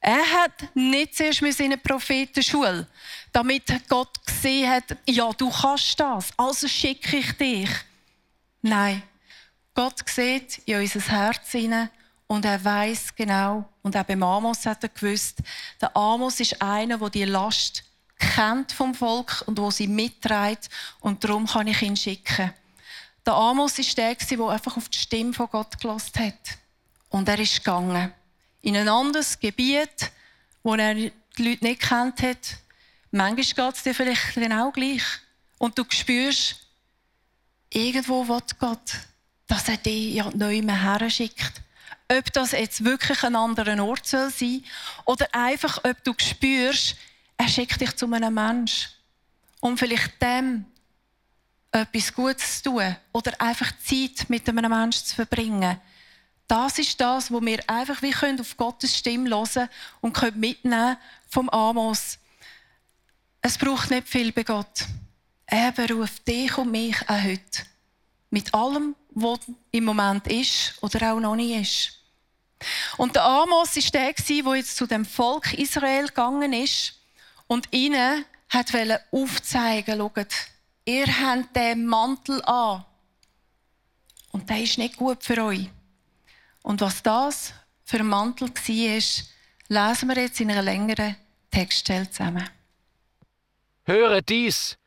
Er 0.02 0.44
hat 0.44 0.76
nicht 0.76 1.16
zuerst 1.16 1.42
in 1.42 1.54
eine 1.68 1.78
Prophetenschule, 1.78 2.86
damit 3.32 3.88
Gott 3.88 4.26
gesehen 4.26 4.70
hat, 4.70 4.98
ja, 5.08 5.32
du 5.32 5.50
kannst 5.50 5.98
das, 6.02 6.32
also 6.36 6.68
schicke 6.68 7.16
ich 7.16 7.32
dich. 7.38 7.70
Nein, 8.62 9.04
Gott 9.80 10.04
sieht 10.10 10.58
in 10.66 10.78
unser 10.78 11.00
Herz 11.00 11.52
hinein 11.52 11.90
und 12.28 12.44
er 12.44 12.62
weiß 12.62 13.16
genau, 13.16 13.64
und 13.82 13.96
auch 13.96 14.04
beim 14.04 14.22
Amos 14.24 14.66
hat 14.66 14.84
er 14.84 14.90
gewusst, 14.90 15.38
der 15.80 15.96
Amos 15.96 16.42
ist 16.42 16.62
einer, 16.62 16.98
der 16.98 17.10
die 17.10 17.24
Last 17.24 17.86
kennt 18.18 18.74
vom 18.74 18.94
Volk 18.94 19.42
und 19.46 19.58
wo 19.58 19.72
sie 19.72 19.88
mitträgt 19.88 20.70
und 21.00 21.24
darum 21.24 21.48
kann 21.48 21.68
ich 21.68 21.82
ihn 21.82 21.96
schicken. 21.96 22.54
Der 23.26 23.34
Amos 23.36 23.80
ist 23.80 23.98
der, 23.98 24.16
der 24.16 24.50
einfach 24.50 24.76
auf 24.76 24.90
die 24.90 24.98
Stimme 24.98 25.32
von 25.32 25.48
Gott 25.50 25.80
gelost 25.80 26.20
hat. 26.20 26.58
Und 27.08 27.30
er 27.30 27.40
ist 27.40 27.64
gegangen. 27.64 28.12
In 28.62 28.76
ein 28.76 28.90
anderes 28.90 29.40
Gebiet, 29.40 30.12
wo 30.62 30.76
er 30.76 30.94
die 30.94 31.14
Leute 31.38 31.64
nicht 31.64 31.84
kennt 31.84 32.22
hat. 32.22 32.58
Manchmal 33.12 33.68
geht 33.68 33.78
es 33.78 33.84
dir 33.84 33.96
vielleicht 33.96 34.34
genau 34.34 34.72
gleich. 34.72 35.04
Und 35.58 35.78
du 35.78 35.86
spürst, 35.88 36.58
irgendwo 37.70 38.28
will 38.28 38.42
Gott 38.60 39.09
dass 39.50 39.68
er 39.68 39.78
dich 39.78 40.14
ja 40.14 40.30
neu 40.34 40.62
her 40.62 41.10
schickt. 41.10 41.62
Ob 42.08 42.32
das 42.34 42.54
jetzt 42.54 42.86
wirklich 42.86 43.24
ein 43.24 43.36
anderer 43.36 43.84
Ort 43.84 44.08
soll 44.08 44.32
sein 44.32 44.64
oder 45.06 45.28
einfach, 45.34 45.84
ob 45.84 46.04
du 46.04 46.14
spürst, 46.18 46.96
er 47.36 47.48
schickt 47.48 47.82
dich 47.82 47.96
zu 47.96 48.12
einem 48.12 48.34
Mensch, 48.34 48.90
um 49.60 49.78
vielleicht 49.78 50.22
dem 50.22 50.66
etwas 51.72 52.14
Gutes 52.14 52.62
zu 52.62 52.72
tun 52.72 52.96
oder 53.12 53.40
einfach 53.40 53.72
Zeit 53.84 54.30
mit 54.30 54.48
einem 54.48 54.72
Menschen 54.72 55.06
zu 55.06 55.16
verbringen. 55.16 55.80
Das 56.48 56.80
ist 56.80 57.00
das, 57.00 57.32
wo 57.32 57.42
wir 57.42 57.60
einfach 57.70 58.02
wie 58.02 58.12
können 58.12 58.40
auf 58.40 58.58
Gottes 58.58 58.98
Stimme 58.98 59.30
hören 59.30 59.70
und 60.02 60.14
können 60.14 60.40
mitnehmen 60.40 60.98
vom 61.28 61.48
Amos. 61.50 62.18
Es 63.42 63.58
braucht 63.58 63.92
nicht 63.92 64.08
viel 64.08 64.32
bei 64.32 64.44
Gott. 64.44 64.86
Er 65.46 65.72
beruft 65.72 66.28
dich 66.28 66.58
und 66.58 66.72
mich 66.72 66.98
auch 67.08 67.24
heute. 67.24 67.66
Mit 68.32 68.54
allem, 68.54 68.96
was 69.22 69.40
im 69.72 69.86
Moment 69.86 70.28
ist 70.28 70.76
oder 70.82 71.14
auch 71.14 71.20
noch 71.20 71.36
nicht 71.36 71.60
ist. 71.60 72.00
Und 72.98 73.16
der 73.16 73.24
Amos 73.24 73.78
ist 73.78 73.94
der, 73.94 74.14
der 74.14 74.56
jetzt 74.56 74.76
zu 74.76 74.86
dem 74.86 75.06
Volk 75.06 75.54
Israel 75.54 76.08
gegangen 76.08 76.54
ist 76.54 77.00
und 77.48 77.68
ihnen 77.72 78.26
hat 78.50 78.72
aufzeigen, 79.12 79.98
schaut, 79.98 80.28
ihr 80.86 81.06
habt 81.06 81.56
den 81.56 81.86
Mantel 81.86 82.42
an. 82.44 82.86
Und 84.32 84.50
der 84.50 84.62
ist 84.62 84.78
nicht 84.78 84.98
gut 84.98 85.24
für 85.24 85.44
euch. 85.44 85.70
Und 86.62 86.82
was 86.82 87.02
das 87.02 87.54
für 87.84 87.98
ein 87.98 88.08
Mantel 88.08 88.50
war, 88.50 89.86
lesen 89.88 90.10
wir 90.10 90.22
jetzt 90.22 90.40
in 90.40 90.52
einer 90.52 90.62
längeren 90.62 91.16
Textstelle 91.52 92.10
zusammen. 92.10 92.48
Höret 93.86 94.30
dies, 94.30 94.78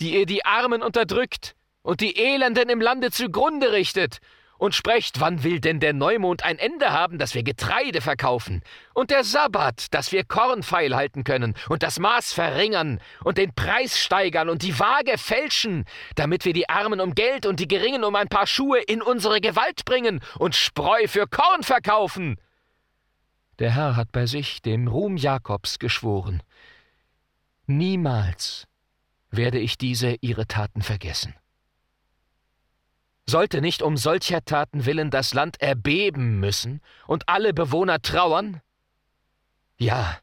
die 0.00 0.14
ihr 0.14 0.26
die 0.26 0.44
Armen 0.44 0.82
unterdrückt, 0.82 1.54
und 1.82 2.00
die 2.00 2.16
Elenden 2.16 2.68
im 2.68 2.80
Lande 2.80 3.10
zugrunde 3.10 3.72
richtet, 3.72 4.20
und 4.60 4.74
sprecht, 4.74 5.20
wann 5.20 5.42
will 5.42 5.58
denn 5.58 5.80
der 5.80 5.94
Neumond 5.94 6.44
ein 6.44 6.58
Ende 6.58 6.92
haben, 6.92 7.18
dass 7.18 7.34
wir 7.34 7.42
Getreide 7.42 8.02
verkaufen, 8.02 8.62
und 8.92 9.10
der 9.10 9.24
Sabbat, 9.24 9.92
dass 9.94 10.12
wir 10.12 10.22
Korn 10.22 10.62
feilhalten 10.62 11.24
können, 11.24 11.54
und 11.70 11.82
das 11.82 11.98
Maß 11.98 12.34
verringern, 12.34 13.00
und 13.24 13.38
den 13.38 13.54
Preis 13.54 13.98
steigern, 13.98 14.50
und 14.50 14.62
die 14.62 14.78
Waage 14.78 15.16
fälschen, 15.16 15.86
damit 16.14 16.44
wir 16.44 16.52
die 16.52 16.68
Armen 16.68 17.00
um 17.00 17.14
Geld 17.14 17.46
und 17.46 17.58
die 17.58 17.68
Geringen 17.68 18.04
um 18.04 18.14
ein 18.14 18.28
paar 18.28 18.46
Schuhe 18.46 18.80
in 18.80 19.00
unsere 19.00 19.40
Gewalt 19.40 19.86
bringen 19.86 20.20
und 20.38 20.54
Spreu 20.54 21.08
für 21.08 21.26
Korn 21.26 21.62
verkaufen. 21.62 22.36
Der 23.58 23.74
Herr 23.74 23.96
hat 23.96 24.12
bei 24.12 24.26
sich 24.26 24.60
dem 24.60 24.88
Ruhm 24.88 25.16
Jakobs 25.16 25.78
geschworen. 25.78 26.42
Niemals 27.66 28.66
werde 29.30 29.58
ich 29.58 29.78
diese 29.78 30.16
ihre 30.20 30.46
Taten 30.46 30.82
vergessen. 30.82 31.34
Sollte 33.30 33.60
nicht 33.60 33.80
um 33.80 33.96
solcher 33.96 34.44
Taten 34.44 34.86
willen 34.86 35.12
das 35.12 35.34
Land 35.34 35.62
erbeben 35.62 36.40
müssen 36.40 36.80
und 37.06 37.28
alle 37.28 37.54
Bewohner 37.54 38.02
trauern? 38.02 38.60
Ja, 39.78 40.18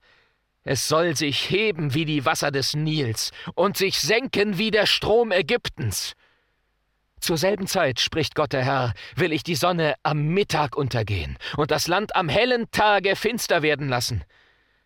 es 0.66 0.90
soll 0.90 1.16
sich 1.16 1.50
heben 1.50 1.94
wie 1.94 2.04
die 2.04 2.26
Wasser 2.26 2.52
des 2.52 2.76
Nils 2.76 3.32
und 3.56 3.78
sich 3.78 3.98
senken 4.02 4.58
wie 4.58 4.72
der 4.72 4.86
Strom 4.86 5.32
Ägyptens. 5.32 6.16
Zur 7.22 7.38
selben 7.38 7.66
Zeit, 7.66 8.02
spricht 8.02 8.36
Gott 8.36 8.52
der 8.52 8.66
Herr, 8.66 8.94
will 9.16 9.32
ich 9.32 9.44
die 9.44 9.56
Sonne 9.56 9.96
am 10.04 10.28
Mittag 10.28 10.76
untergehen 10.76 11.38
und 11.56 11.72
das 11.72 11.88
Land 11.88 12.14
am 12.14 12.28
hellen 12.28 12.70
Tage 12.72 13.16
finster 13.16 13.62
werden 13.62 13.88
lassen. 13.88 14.26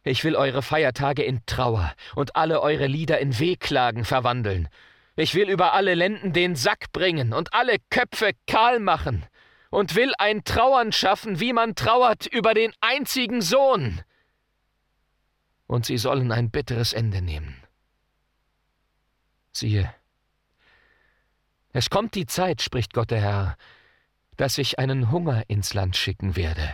Ich 0.04 0.24
will 0.24 0.36
eure 0.36 0.62
Feiertage 0.62 1.24
in 1.24 1.44
Trauer 1.48 1.92
und 2.13 2.36
alle 2.36 2.62
eure 2.62 2.86
Lieder 2.86 3.18
in 3.18 3.40
Wehklagen 3.40 4.06
verwandeln 4.06 4.70
ich 5.15 5.36
will 5.36 5.50
über 5.50 5.74
alle 5.74 5.94
Lenden 5.94 6.34
den 6.34 6.56
Sack 6.56 6.91
bringen 6.91 7.34
und 7.34 7.53
alle 7.53 7.77
Köpfe 7.89 8.32
kahl 8.48 8.80
machen 8.80 9.25
und 9.70 9.96
will 9.96 10.13
ein 10.18 10.44
Trauern 10.44 10.91
schaffen, 10.91 11.39
wie 11.39 11.53
man 11.53 11.75
trauert 11.75 12.27
über 12.27 12.53
den 12.53 12.74
einzigen 12.82 13.41
Sohn. 13.41 14.01
Und 15.68 15.86
sie 15.86 15.98
sollen 15.98 16.32
ein 16.32 16.50
bitteres 16.50 16.94
Ende 16.94 17.22
nehmen. 17.22 17.56
Siehe, 19.53 19.94
es 21.74 21.89
kommt 21.89 22.15
die 22.15 22.25
Zeit, 22.25 22.62
spricht 22.62 22.94
Gott 22.94 23.12
der 23.12 23.22
Herr, 23.22 23.58
dass 24.38 24.58
ich 24.58 24.80
einen 24.80 25.12
Hunger 25.12 25.44
ins 25.50 25.74
Land 25.74 25.96
schicken 25.96 26.36
werde, 26.36 26.74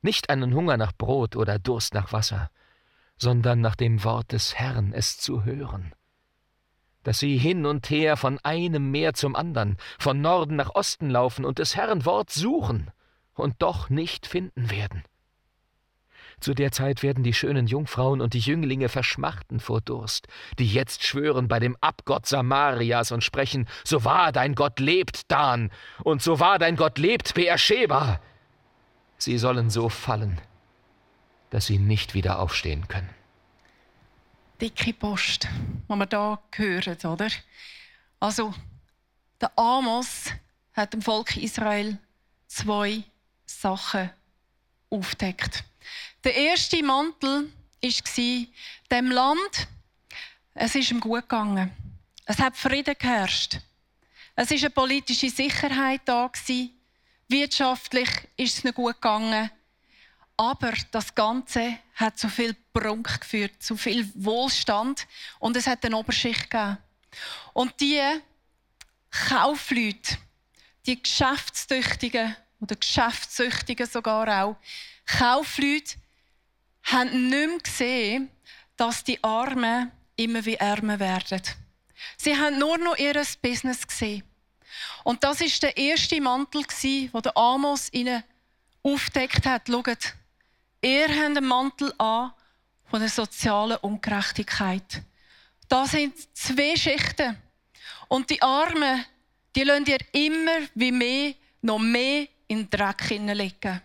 nicht 0.00 0.30
einen 0.30 0.54
Hunger 0.54 0.76
nach 0.76 0.92
Brot 0.92 1.36
oder 1.36 1.58
Durst 1.58 1.94
nach 1.94 2.12
Wasser, 2.12 2.50
sondern 3.16 3.60
nach 3.60 3.76
dem 3.76 4.02
Wort 4.04 4.32
des 4.32 4.54
Herrn 4.54 4.92
es 4.92 5.18
zu 5.18 5.44
hören 5.44 5.94
dass 7.04 7.20
sie 7.20 7.38
hin 7.38 7.64
und 7.64 7.88
her 7.88 8.16
von 8.16 8.38
einem 8.42 8.90
Meer 8.90 9.14
zum 9.14 9.36
andern, 9.36 9.76
von 9.98 10.20
Norden 10.20 10.56
nach 10.56 10.74
Osten 10.74 11.08
laufen 11.08 11.44
und 11.44 11.58
des 11.58 11.76
Herrn 11.76 12.04
Wort 12.04 12.30
suchen 12.30 12.90
und 13.34 13.54
doch 13.60 13.88
nicht 13.88 14.26
finden 14.26 14.70
werden. 14.70 15.04
Zu 16.40 16.54
der 16.54 16.72
Zeit 16.72 17.02
werden 17.02 17.24
die 17.24 17.32
schönen 17.32 17.66
Jungfrauen 17.66 18.20
und 18.20 18.34
die 18.34 18.40
Jünglinge 18.40 18.88
verschmachten 18.88 19.60
vor 19.60 19.80
Durst, 19.80 20.26
die 20.58 20.66
jetzt 20.66 21.04
schwören 21.04 21.48
bei 21.48 21.58
dem 21.58 21.76
Abgott 21.80 22.26
Samarias 22.26 23.12
und 23.12 23.22
sprechen, 23.22 23.66
so 23.84 24.04
wahr 24.04 24.32
dein 24.32 24.54
Gott 24.54 24.80
lebt, 24.80 25.30
Dan, 25.30 25.70
und 26.02 26.22
so 26.22 26.40
wahr 26.40 26.58
dein 26.58 26.76
Gott 26.76 26.98
lebt, 26.98 27.34
Beersheba. 27.34 28.20
Sie 29.16 29.38
sollen 29.38 29.70
so 29.70 29.88
fallen, 29.88 30.40
dass 31.50 31.66
sie 31.66 31.78
nicht 31.78 32.14
wieder 32.14 32.40
aufstehen 32.40 32.88
können. 32.88 33.08
Dicke 34.64 34.94
Post, 34.94 35.46
was 35.88 35.98
wir 35.98 36.06
da 36.06 36.42
hören, 36.54 36.96
oder? 37.04 37.28
Also, 38.18 38.54
der 39.38 39.52
Amos 39.58 40.30
hat 40.72 40.94
dem 40.94 41.02
Volk 41.02 41.36
Israel 41.36 41.98
zwei 42.46 43.02
Sachen 43.44 44.08
aufdeckt. 44.88 45.64
Der 46.24 46.34
erste 46.34 46.82
Mantel 46.82 47.52
war, 47.82 48.46
dem 48.90 49.10
Land, 49.10 49.68
es 50.54 50.74
ist 50.74 50.90
ihm 50.90 51.00
gut 51.00 51.28
gegangen. 51.28 51.70
Es 52.24 52.38
hat 52.38 52.56
Frieden 52.56 52.96
geherrscht. 52.98 53.58
Es 54.34 54.50
ist 54.50 54.64
eine 54.64 54.70
politische 54.70 55.28
Sicherheit 55.28 56.00
da. 56.06 56.32
Wirtschaftlich 57.28 58.08
ist 58.38 58.56
es 58.56 58.64
nicht 58.64 58.76
gut 58.76 58.94
gegangen. 58.94 59.50
Aber 60.36 60.72
das 60.90 61.14
Ganze 61.14 61.78
hat 61.94 62.18
zu 62.18 62.28
viel 62.28 62.54
Prunk 62.72 63.20
geführt, 63.20 63.62
zu 63.62 63.76
viel 63.76 64.10
Wohlstand 64.14 65.06
und 65.38 65.56
es 65.56 65.66
hat 65.66 65.84
eine 65.84 65.96
Oberschicht 65.96 66.50
gegeben. 66.50 66.78
Und 67.52 67.80
die 67.80 68.00
Kaufleute, 69.10 70.18
die 70.86 71.00
Geschäftstüchtigen 71.00 72.34
oder 72.60 72.74
Geschäftssüchtigen 72.74 73.86
sogar 73.86 74.42
auch, 74.42 74.56
Kaufleute 75.06 75.94
haben 76.82 77.28
nicht 77.28 77.48
mehr 77.48 77.58
gesehen, 77.58 78.30
dass 78.76 79.04
die 79.04 79.22
Armen 79.22 79.92
immer 80.16 80.44
wie 80.44 80.54
ärmer 80.54 80.98
werden. 80.98 81.42
Sie 82.16 82.36
haben 82.36 82.58
nur 82.58 82.78
noch 82.78 82.96
ihr 82.96 83.22
Business 83.40 83.86
gesehen. 83.86 84.24
Und 85.04 85.22
das 85.22 85.40
ist 85.40 85.62
der 85.62 85.76
erste 85.76 86.20
Mantel, 86.20 86.64
den 86.82 87.36
Amos 87.36 87.92
ihnen 87.92 88.22
aufdeckt 88.82 89.46
hat. 89.46 89.68
Schaut, 89.68 90.14
ihr 90.84 91.08
habt 91.08 91.36
einen 91.36 91.44
Mantel 91.44 91.92
an 91.98 92.32
von 92.90 93.00
der 93.00 93.08
sozialen 93.08 93.78
Ungerechtigkeit. 93.78 95.02
Da 95.68 95.86
sind 95.86 96.14
zwei 96.36 96.76
Schichten. 96.76 97.36
Und 98.08 98.30
die 98.30 98.40
Armen, 98.42 99.04
die 99.56 99.64
lassen 99.64 99.86
ihr 99.86 99.98
immer 100.12 100.68
wie 100.74 100.92
mehr, 100.92 101.34
noch 101.62 101.78
mehr 101.78 102.28
in 102.48 102.68
den 102.68 102.70
Dreck 102.70 103.02
hineinlegen. 103.02 103.80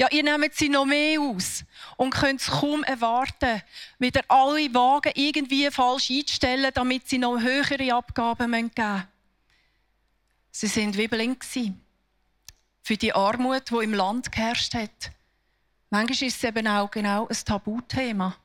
Ja, 0.00 0.08
ihr 0.10 0.22
nehmt 0.22 0.54
sie 0.54 0.68
noch 0.68 0.84
mehr 0.84 1.20
aus 1.20 1.64
und 1.96 2.14
könnt 2.14 2.40
es 2.40 2.46
kaum 2.46 2.84
erwarten, 2.84 3.62
wieder 3.98 4.22
alle 4.28 4.72
Wagen 4.72 5.12
irgendwie 5.16 5.68
falsch 5.70 6.10
einzustellen, 6.10 6.70
damit 6.72 7.08
sie 7.08 7.18
noch 7.18 7.40
höhere 7.40 7.94
Abgaben 7.94 8.52
geben 8.52 8.70
müssen. 8.76 9.08
Sie 10.52 10.66
sind 10.68 10.96
wie 10.96 11.08
blind 11.08 11.44
für 12.82 12.96
die 12.96 13.12
Armut, 13.12 13.70
die 13.70 13.84
im 13.84 13.92
Land 13.92 14.32
geherrscht 14.32 14.74
hat. 14.74 15.10
Manchmal 15.90 16.28
ist 16.28 16.36
es 16.36 16.44
eben 16.44 16.66
auch 16.66 16.90
genau 16.90 17.26
ein 17.28 17.36
Tabuthema. 17.44 18.36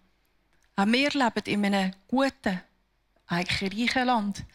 Auch 0.76 0.86
wir 0.88 1.10
leben 1.12 1.44
in 1.46 1.66
einem 1.66 1.94
guten, 2.08 2.62
eigentlich 3.28 3.92
reichen 3.92 4.08
Land. 4.08 4.46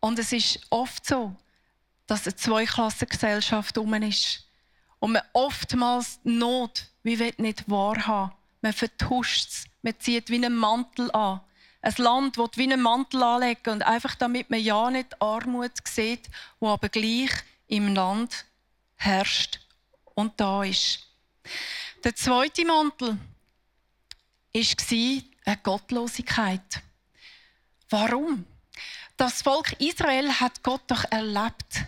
Und 0.00 0.18
es 0.18 0.32
ist 0.32 0.60
oft 0.70 1.04
so, 1.04 1.34
dass 2.06 2.26
eine 2.26 2.36
Zweiklassengesellschaft 2.36 3.78
um 3.78 3.94
ist. 3.94 4.46
Und 5.00 5.12
man 5.12 5.22
oftmals 5.32 6.20
die 6.22 6.30
Not 6.30 6.88
wie 7.02 7.18
will 7.18 7.34
nicht 7.38 7.68
wahrhaben. 7.68 8.32
Man 8.60 8.72
vertuscht 8.72 9.48
es. 9.48 9.64
Man 9.82 9.98
zieht 9.98 10.30
wie 10.30 10.36
einen 10.36 10.56
Mantel 10.56 11.10
an. 11.10 11.40
Ein 11.80 11.94
Land 11.98 12.38
will 12.38 12.48
wie 12.54 12.72
einen 12.72 12.80
Mantel 12.80 13.22
anlegen 13.22 13.72
und 13.72 13.82
einfach 13.82 14.14
damit 14.14 14.50
man 14.50 14.60
ja 14.60 14.88
nicht 14.90 15.20
Armut 15.20 15.72
sieht, 15.84 16.30
wo 16.60 16.68
aber 16.68 16.88
gleich 16.88 17.32
im 17.66 17.92
Land 17.92 18.44
herrscht 18.94 19.60
und 20.14 20.40
da 20.40 20.62
ist. 20.62 21.00
Der 22.04 22.14
zweite 22.14 22.64
Mantel 22.64 23.18
war 24.54 25.22
eine 25.44 25.56
Gottlosigkeit. 25.62 26.82
Warum? 27.90 28.44
Das 29.16 29.42
Volk 29.42 29.72
Israel 29.80 30.32
hat 30.40 30.62
Gott 30.62 30.82
doch 30.86 31.04
erlebt. 31.10 31.84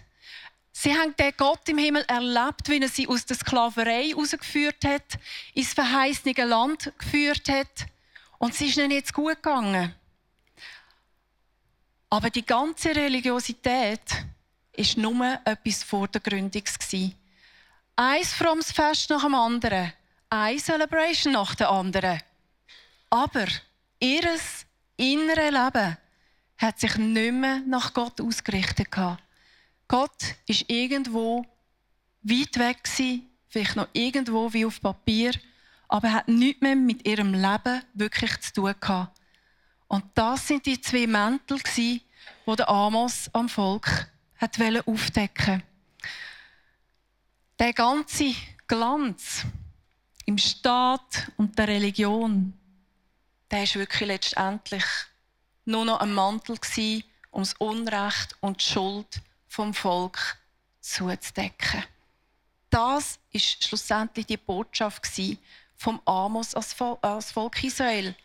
Sie 0.73 0.93
haben 0.93 1.17
den 1.17 1.33
Gott 1.37 1.69
im 1.69 1.79
Himmel 1.79 2.05
erlebt, 2.09 2.69
wie 2.69 2.81
er 2.81 2.89
sie 2.89 3.09
aus 3.09 3.25
der 3.25 3.37
Sklaverei 3.37 4.09
herausgeführt 4.09 4.85
hat, 4.85 5.19
ins 5.55 5.73
verheißene 5.73 6.45
Land 6.45 6.93
geführt 6.99 7.49
hat. 7.49 7.87
Und 8.39 8.53
es 8.55 8.61
ist 8.61 8.77
ihnen 8.77 8.91
jetzt 8.91 9.15
gut 9.15 9.37
gegangen. 9.37 9.95
Aber 12.11 12.31
die 12.31 12.45
ganze 12.45 12.95
Religiosität 12.95 14.25
war 14.77 15.03
nur 15.03 15.41
etwas 15.45 15.83
Vordergründiges. 15.83 16.77
Ein 17.97 18.25
frommes 18.25 18.73
Fest 18.73 19.09
nach 19.11 19.23
dem 19.23 19.37
anderen, 19.37 19.93
eine 20.29 20.59
Celebration 20.59 21.35
nach 21.35 21.55
der 21.55 21.71
anderen. 21.71 22.21
Aber 23.09 23.47
ihr 24.01 24.37
inneres 24.97 25.53
Leben 25.53 25.97
hat 26.59 26.81
sich 26.81 26.97
nicht 26.97 27.33
mehr 27.33 27.61
nach 27.61 27.95
Gott 27.95 28.21
ausgerichtet. 28.21 28.89
Gott 29.87 30.35
ist 30.47 30.69
irgendwo 30.69 31.47
weit 32.23 32.59
weg 32.59 32.89
vielleicht 33.49 33.77
noch 33.77 33.87
irgendwo 33.93 34.53
wie 34.53 34.67
auf 34.67 34.81
Papier, 34.81 35.31
aber 35.87 36.13
hat 36.13 36.27
nichts 36.27 36.63
mehr 36.63 36.75
mit 36.75 37.07
ihrem 37.07 37.33
Leben 37.33 37.83
wirklich 37.93 38.41
zu 38.41 38.55
tun 38.55 38.75
gehabt. 38.81 39.21
Und 39.87 40.05
das 40.15 40.49
sind 40.49 40.67
die 40.67 40.81
zwei 40.81 41.07
Mäntel, 41.07 41.61
die 41.77 42.03
der 42.45 42.69
Amos 42.69 43.31
am 43.33 43.49
Volk 43.49 44.11
hat 44.37 44.59
aufdecken 44.85 45.63
Der 47.61 47.73
ganze 47.73 48.35
Glanz 48.67 49.45
im 50.27 50.39
Staat 50.39 51.31
und 51.37 51.57
der 51.57 51.69
Religion, 51.69 52.53
der 53.49 53.63
ist 53.63 53.77
wirklich 53.77 54.09
letztendlich 54.09 54.85
nur 55.65 55.85
noch 55.85 56.01
ein 56.01 56.13
Mantel 56.13 56.57
gewesen, 56.57 57.05
um 57.31 57.43
das 57.43 57.55
Unrecht 57.55 58.37
und 58.41 58.61
die 58.61 58.65
Schuld 58.65 59.21
vom 59.47 59.73
Volk 59.73 60.37
zuzudecken. 60.81 61.85
Das 62.71 63.21
ist 63.31 63.65
schlussendlich 63.65 64.27
die 64.27 64.37
Botschaft 64.37 65.09
vom 65.77 66.01
Amos 66.07 66.57
als 66.57 66.73
Volk 66.75 67.63
Israel. 67.63 68.17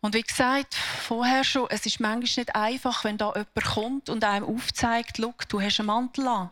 Und 0.00 0.14
wie 0.14 0.22
gesagt, 0.22 0.74
vorher 0.74 1.44
schon, 1.44 1.68
es 1.68 1.84
ist 1.84 2.00
manchmal 2.00 2.44
nicht 2.44 2.56
einfach, 2.56 3.04
wenn 3.04 3.18
da 3.18 3.34
jemand 3.34 3.64
kommt 3.66 4.08
und 4.08 4.24
einem 4.24 4.46
aufzeigt, 4.46 5.18
Look, 5.18 5.46
du 5.46 5.60
hast 5.60 5.78
einen 5.78 5.88
Mantel 5.88 6.26
an. 6.26 6.50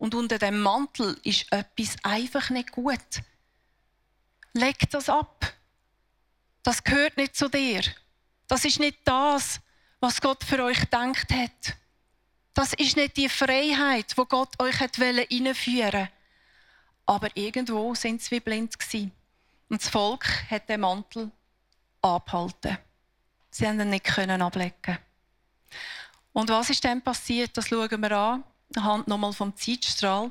Und 0.00 0.14
unter 0.14 0.38
dem 0.38 0.62
Mantel 0.62 1.20
ist 1.24 1.52
etwas 1.52 1.94
einfach 2.02 2.48
nicht 2.48 2.72
gut. 2.72 3.22
Leg 4.54 4.88
das 4.90 5.10
ab. 5.10 5.52
Das 6.62 6.82
gehört 6.82 7.18
nicht 7.18 7.36
zu 7.36 7.50
dir. 7.50 7.82
Das 8.48 8.64
ist 8.64 8.80
nicht 8.80 9.00
das, 9.04 9.60
was 10.00 10.22
Gott 10.22 10.42
für 10.42 10.64
euch 10.64 10.80
gedacht 10.80 11.30
hat. 11.30 11.76
Das 12.54 12.72
ist 12.72 12.96
nicht 12.96 13.18
die 13.18 13.28
Freiheit, 13.28 14.16
wo 14.16 14.24
Gott 14.24 14.58
euch 14.58 14.80
einführen 14.80 15.18
wollte. 15.18 16.08
Aber 17.04 17.28
irgendwo 17.36 17.94
sind 17.94 18.22
sie 18.22 18.30
wie 18.30 18.40
blind 18.40 18.78
gewesen. 18.78 19.12
Und 19.68 19.82
das 19.82 19.90
Volk 19.90 20.24
hat 20.50 20.66
den 20.70 20.80
Mantel 20.80 21.30
abgehalten. 22.00 22.78
Sie 23.50 23.68
haben 23.68 23.78
ihn 23.80 23.90
nicht 23.90 24.18
ablegen. 24.18 24.98
Und 26.32 26.48
was 26.48 26.70
ist 26.70 26.82
dann 26.86 27.02
passiert? 27.02 27.54
Das 27.54 27.68
schauen 27.68 28.00
wir 28.00 28.12
an. 28.12 28.44
Anhand 28.76 29.08
nochmal 29.08 29.32
vom 29.32 29.56
Zeitstrahl. 29.56 30.30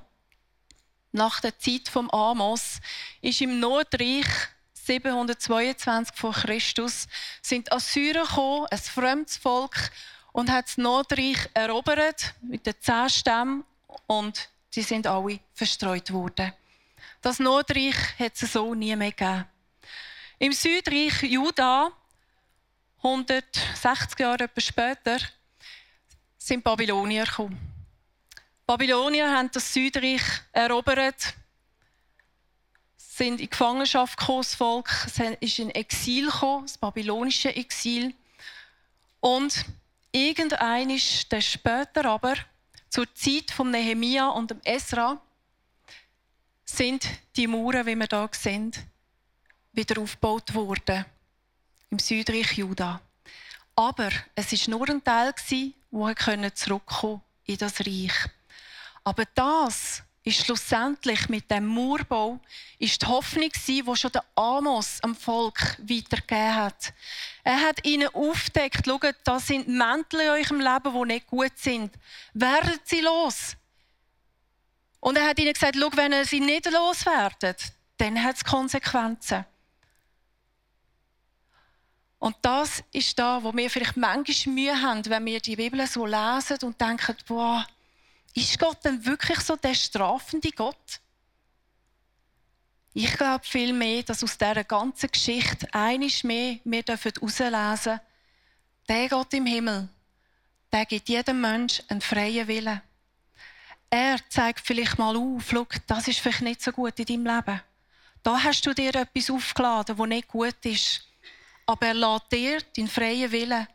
Nach 1.11 1.39
der 1.39 1.57
Zeit 1.59 1.89
vom 1.89 2.09
Amos 2.11 2.79
ist 3.21 3.41
im 3.41 3.59
Nordreich 3.59 4.27
722 4.73 6.15
vor 6.15 6.33
Christus 6.33 7.07
sind 7.41 7.71
Assyrer 7.71 8.23
gekommen, 8.23 8.67
ein 8.71 8.77
fremdes 8.77 9.37
Volk, 9.37 9.91
und 10.31 10.51
hat 10.51 10.67
das 10.67 10.77
Nordreich 10.77 11.37
erobert 11.53 12.33
mit 12.41 12.65
den 12.65 12.75
zehn 12.79 13.09
Stämmen 13.09 13.63
und 14.07 14.49
sie 14.69 14.83
sind 14.83 15.07
alle 15.07 15.39
verstreut 15.53 16.11
worden. 16.11 16.53
Das 17.21 17.39
Nordreich 17.39 17.95
hat 18.17 18.41
es 18.41 18.53
so 18.53 18.73
nie 18.73 18.95
mehr 18.95 19.11
gegeben. 19.11 19.45
Im 20.37 20.53
Südreich 20.53 21.21
Juda, 21.23 21.91
160 22.97 24.19
Jahre 24.19 24.49
später, 24.57 25.17
sind 26.37 26.63
Babylonier 26.63 27.25
gekommen. 27.25 27.68
Babylonier 28.69 29.31
haben 29.31 29.49
das 29.51 29.73
Südreich 29.73 30.21
erobert, 30.51 31.33
sind 32.97 33.41
in 33.41 33.49
Gefangenschaft 33.49 34.19
gekommen, 34.19 34.41
das 34.41 34.53
Volk 34.53 35.07
ist 35.39 35.57
in 35.57 35.71
Exil 35.71 36.27
gekommen, 36.27 36.67
das 36.67 36.77
babylonische 36.77 37.55
Exil. 37.55 38.13
Und 39.21 39.65
Irgendein 40.11 40.91
ist 40.91 41.27
später 41.41 42.05
aber, 42.05 42.35
zur 42.89 43.11
Zeit 43.15 43.49
von 43.49 43.71
Nehemia 43.71 44.27
und 44.27 44.51
dem 44.51 44.61
Esra, 44.63 45.19
sind 46.63 47.07
die 47.35 47.47
Mauern, 47.47 47.87
wie 47.87 47.95
wir 47.95 48.07
hier 48.07 48.29
sehen, 48.33 48.71
wieder 49.73 49.99
aufgebaut 49.99 50.53
worden. 50.53 51.05
Im 51.89 51.97
Südreich 51.97 52.53
Juda. 52.53 53.01
Aber 53.75 54.11
es 54.35 54.53
ist 54.53 54.67
nur 54.67 54.87
ein 54.87 55.03
Teil, 55.03 55.33
der 55.91 56.55
zurückkommen 56.55 57.21
in 57.45 57.57
das 57.57 57.79
Reich. 57.79 58.29
Aber 59.09 59.25
das 59.33 60.03
ist 60.23 60.45
schlussendlich 60.45 61.29
mit 61.29 61.49
dem 61.49 61.65
Mauerbau 61.65 62.39
ist 62.77 63.01
die 63.01 63.07
Hoffnung 63.07 63.49
die 63.65 63.83
schon 63.95 64.11
der 64.11 64.23
Amos 64.35 64.99
am 65.01 65.15
Volk 65.15 65.79
weitergegeben 65.79 66.55
hat. 66.55 66.93
Er 67.43 67.59
hat 67.59 67.83
ihnen 67.87 68.07
aufgedeckt, 68.09 68.85
schaut, 68.85 69.15
da 69.23 69.39
sind 69.39 69.67
Mäntel 69.67 70.19
in 70.19 70.29
eurem 70.29 70.59
Leben, 70.59 70.93
die 70.93 71.13
nicht 71.13 71.25
gut 71.25 71.57
sind. 71.57 71.91
Werdet 72.35 72.87
sie 72.87 73.01
los. 73.01 73.55
Und 74.99 75.17
er 75.17 75.27
hat 75.29 75.39
ihnen 75.39 75.53
gesagt, 75.53 75.75
schau, 75.75 75.89
wenn 75.95 76.13
ihr 76.13 76.25
sie 76.25 76.39
nicht 76.39 76.69
loswerdet, 76.69 77.63
dann 77.97 78.23
hat 78.23 78.35
es 78.35 78.43
Konsequenzen. 78.43 79.43
Und 82.19 82.35
das 82.43 82.83
ist 82.91 83.17
da, 83.17 83.43
wo 83.43 83.55
wir 83.55 83.71
vielleicht 83.71 83.97
manchmal 83.97 84.53
Mühe 84.53 84.79
haben, 84.79 85.03
wenn 85.07 85.25
wir 85.25 85.39
die 85.39 85.55
Bibel 85.55 85.87
so 85.87 86.05
lesen 86.05 86.59
und 86.61 86.79
denken, 86.79 87.15
boah, 87.27 87.65
ist 88.33 88.59
Gott 88.59 88.83
denn 88.83 89.05
wirklich 89.05 89.39
so 89.39 89.55
der 89.55 89.73
strafende 89.73 90.51
Gott? 90.51 90.99
Ich 92.93 93.13
glaube 93.13 93.45
vielmehr, 93.45 94.03
dass 94.03 94.23
aus 94.23 94.37
dieser 94.37 94.63
ganzen 94.63 95.11
Geschichte 95.11 95.67
einiges 95.73 96.23
mehr 96.23 96.57
wir 96.63 96.83
herauslesen 96.85 97.51
dürfen. 97.51 97.99
Der 98.87 99.09
Gott 99.09 99.33
im 99.33 99.45
Himmel, 99.45 99.87
der 100.71 100.85
gibt 100.85 101.09
jedem 101.09 101.41
Menschen 101.41 101.85
einen 101.89 102.01
freien 102.01 102.47
Willen. 102.47 102.81
Er 103.91 104.17
zeigt 104.29 104.65
vielleicht 104.65 104.97
mal 104.97 105.15
auf, 105.15 105.49
schau, 105.49 105.65
das 105.87 106.07
ist 106.07 106.19
vielleicht 106.19 106.41
nicht 106.41 106.61
so 106.61 106.71
gut 106.71 106.99
in 106.99 107.05
deinem 107.05 107.35
Leben. 107.35 107.61
Da 108.21 108.43
hast 108.43 108.65
du 108.65 108.73
dir 108.73 108.93
etwas 108.93 109.29
aufgeladen, 109.29 109.95
das 109.95 110.07
nicht 110.07 110.27
gut 110.27 110.65
ist. 110.65 111.07
Aber 111.65 111.87
er 111.87 111.93
lässt 111.93 112.31
dir 112.31 112.61
deinen 112.75 112.87
freien 112.87 113.31
Willen, 113.31 113.67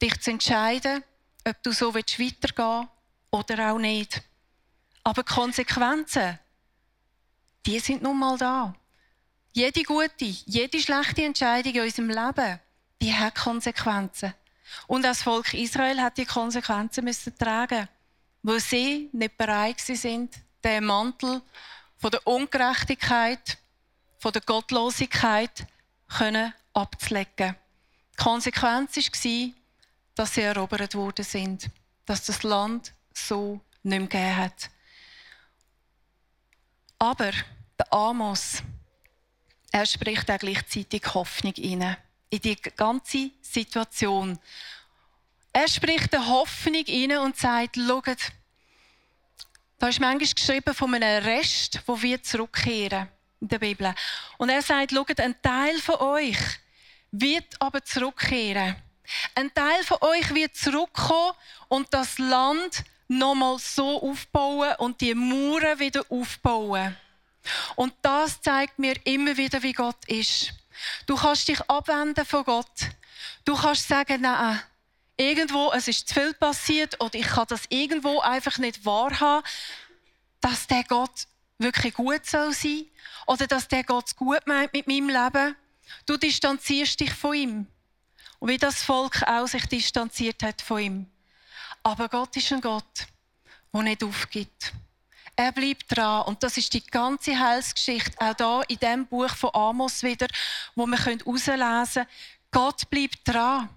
dich 0.00 0.20
zu 0.20 0.30
entscheiden, 0.30 1.04
ob 1.46 1.62
du 1.62 1.72
so 1.72 1.94
weitergehen 1.94 2.36
willst 2.42 2.97
oder 3.30 3.72
auch 3.72 3.78
nicht. 3.78 4.22
Aber 5.02 5.22
die 5.22 5.32
Konsequenzen, 5.32 6.38
die 7.66 7.78
sind 7.78 8.02
nun 8.02 8.18
mal 8.18 8.36
da. 8.36 8.74
Jede 9.52 9.82
gute, 9.82 10.24
jede 10.24 10.80
schlechte 10.80 11.24
Entscheidung 11.24 11.74
in 11.74 11.82
unserem 11.82 12.08
Leben, 12.10 12.60
die 13.00 13.14
hat 13.14 13.34
Konsequenzen. 13.34 14.34
Und 14.86 15.02
das 15.02 15.22
Volk 15.22 15.54
Israel 15.54 16.00
hat 16.00 16.18
die 16.18 16.26
Konsequenzen 16.26 17.04
müssen 17.04 17.36
tragen, 17.36 17.88
wo 18.42 18.58
sie 18.58 19.08
nicht 19.12 19.36
bereit 19.36 19.80
sind, 19.80 20.34
den 20.62 20.84
Mantel 20.84 21.42
von 21.96 22.10
der 22.10 22.26
Ungerechtigkeit, 22.26 23.58
von 24.18 24.32
der 24.32 24.42
Gottlosigkeit 24.42 25.66
können 26.08 26.52
abzulegen. 26.72 27.56
Die 28.12 28.22
Konsequenz 28.22 28.96
war, 28.96 29.50
dass 30.14 30.34
sie 30.34 30.42
erobert 30.42 30.94
worden 30.94 31.24
sind, 31.24 31.70
dass 32.04 32.24
das 32.24 32.42
Land 32.42 32.92
so 33.26 33.60
nicht 33.82 33.98
mehr 33.98 34.08
gegeben 34.08 34.36
hat. 34.36 34.70
Aber 36.98 37.30
der 37.78 37.92
Amos, 37.92 38.62
er 39.70 39.86
spricht 39.86 40.30
auch 40.30 40.38
gleichzeitig 40.38 41.02
Hoffnung. 41.14 41.54
In 41.54 42.40
die 42.40 42.56
ganze 42.56 43.30
Situation. 43.40 44.38
Er 45.52 45.68
spricht 45.68 46.14
eine 46.14 46.26
Hoffnung 46.26 46.84
rein 46.86 47.18
und 47.18 47.36
sagt, 47.36 47.76
schaut, 47.76 48.18
da 49.78 49.88
ist 49.88 50.00
manchmal 50.00 50.28
geschrieben 50.34 50.74
von 50.74 50.94
einem 50.94 51.24
Rest, 51.24 51.80
wo 51.86 52.00
wir 52.02 52.22
zurückkehren 52.22 53.08
in 53.40 53.48
der 53.48 53.58
Bibel. 53.60 53.94
Und 54.36 54.50
er 54.50 54.60
sagt, 54.60 54.92
schaut, 54.92 55.20
ein 55.20 55.40
Teil 55.40 55.78
von 55.78 55.96
euch 55.96 56.38
wird 57.12 57.60
aber 57.60 57.84
zurückkehren. 57.84 58.76
Ein 59.34 59.54
Teil 59.54 59.82
von 59.84 59.98
euch 60.00 60.34
wird 60.34 60.56
zurückkommen 60.56 61.32
und 61.68 61.86
das 61.94 62.18
Land 62.18 62.84
nochmal 63.08 63.58
so 63.58 64.02
aufbauen 64.02 64.74
und 64.78 65.00
die 65.00 65.14
Mauern 65.14 65.78
wieder 65.78 66.04
aufbauen. 66.08 66.96
Und 67.76 67.94
das 68.02 68.40
zeigt 68.40 68.78
mir 68.78 68.94
immer 69.04 69.36
wieder, 69.36 69.62
wie 69.62 69.72
Gott 69.72 70.04
ist. 70.06 70.52
Du 71.06 71.16
kannst 71.16 71.48
dich 71.48 71.60
abwenden 71.62 72.24
von 72.24 72.44
Gott. 72.44 72.66
Du 73.44 73.56
kannst 73.56 73.88
sagen, 73.88 74.20
nein, 74.20 74.60
irgendwo, 75.16 75.72
es 75.72 75.88
ist 75.88 76.08
zu 76.08 76.14
viel 76.14 76.34
passiert 76.34 77.00
oder 77.00 77.14
ich 77.14 77.26
kann 77.26 77.46
das 77.48 77.62
irgendwo 77.68 78.20
einfach 78.20 78.58
nicht 78.58 78.84
wahrhaben, 78.84 79.44
dass 80.40 80.66
der 80.66 80.84
Gott 80.84 81.26
wirklich 81.58 81.94
gut 81.94 82.24
soll 82.24 82.52
sein 82.52 82.86
oder 83.26 83.46
dass 83.46 83.68
der 83.68 83.84
Gott 83.84 84.14
gut 84.16 84.46
meint 84.46 84.72
mit 84.72 84.86
meinem 84.86 85.08
Leben. 85.08 85.56
Du 86.06 86.16
distanzierst 86.16 87.00
dich 87.00 87.12
von 87.12 87.34
ihm. 87.34 87.66
Und 88.38 88.50
wie 88.50 88.58
das 88.58 88.84
Volk 88.84 89.22
auch 89.24 89.48
sich 89.48 89.66
distanziert 89.66 90.42
hat 90.42 90.62
von 90.62 90.78
ihm. 90.78 91.06
Aber 91.82 92.08
Gott 92.08 92.36
ist 92.36 92.52
ein 92.52 92.60
Gott, 92.60 93.06
der 93.72 93.82
nicht 93.82 94.04
aufgibt. 94.04 94.72
Er 95.36 95.52
bleibt 95.52 95.96
dran. 95.96 96.22
Und 96.22 96.42
das 96.42 96.56
ist 96.56 96.74
die 96.74 96.84
ganze 96.84 97.38
Heilsgeschichte, 97.38 98.20
auch 98.20 98.34
da 98.34 98.62
in 98.62 98.78
dem 98.78 99.06
Buch 99.06 99.30
von 99.36 99.54
Amos 99.54 100.02
wieder, 100.02 100.26
wo 100.74 100.84
wir 100.84 100.98
herauslesen 100.98 102.02
können. 102.02 102.06
Gott 102.50 102.90
bleibt 102.90 103.20
dran. 103.24 103.68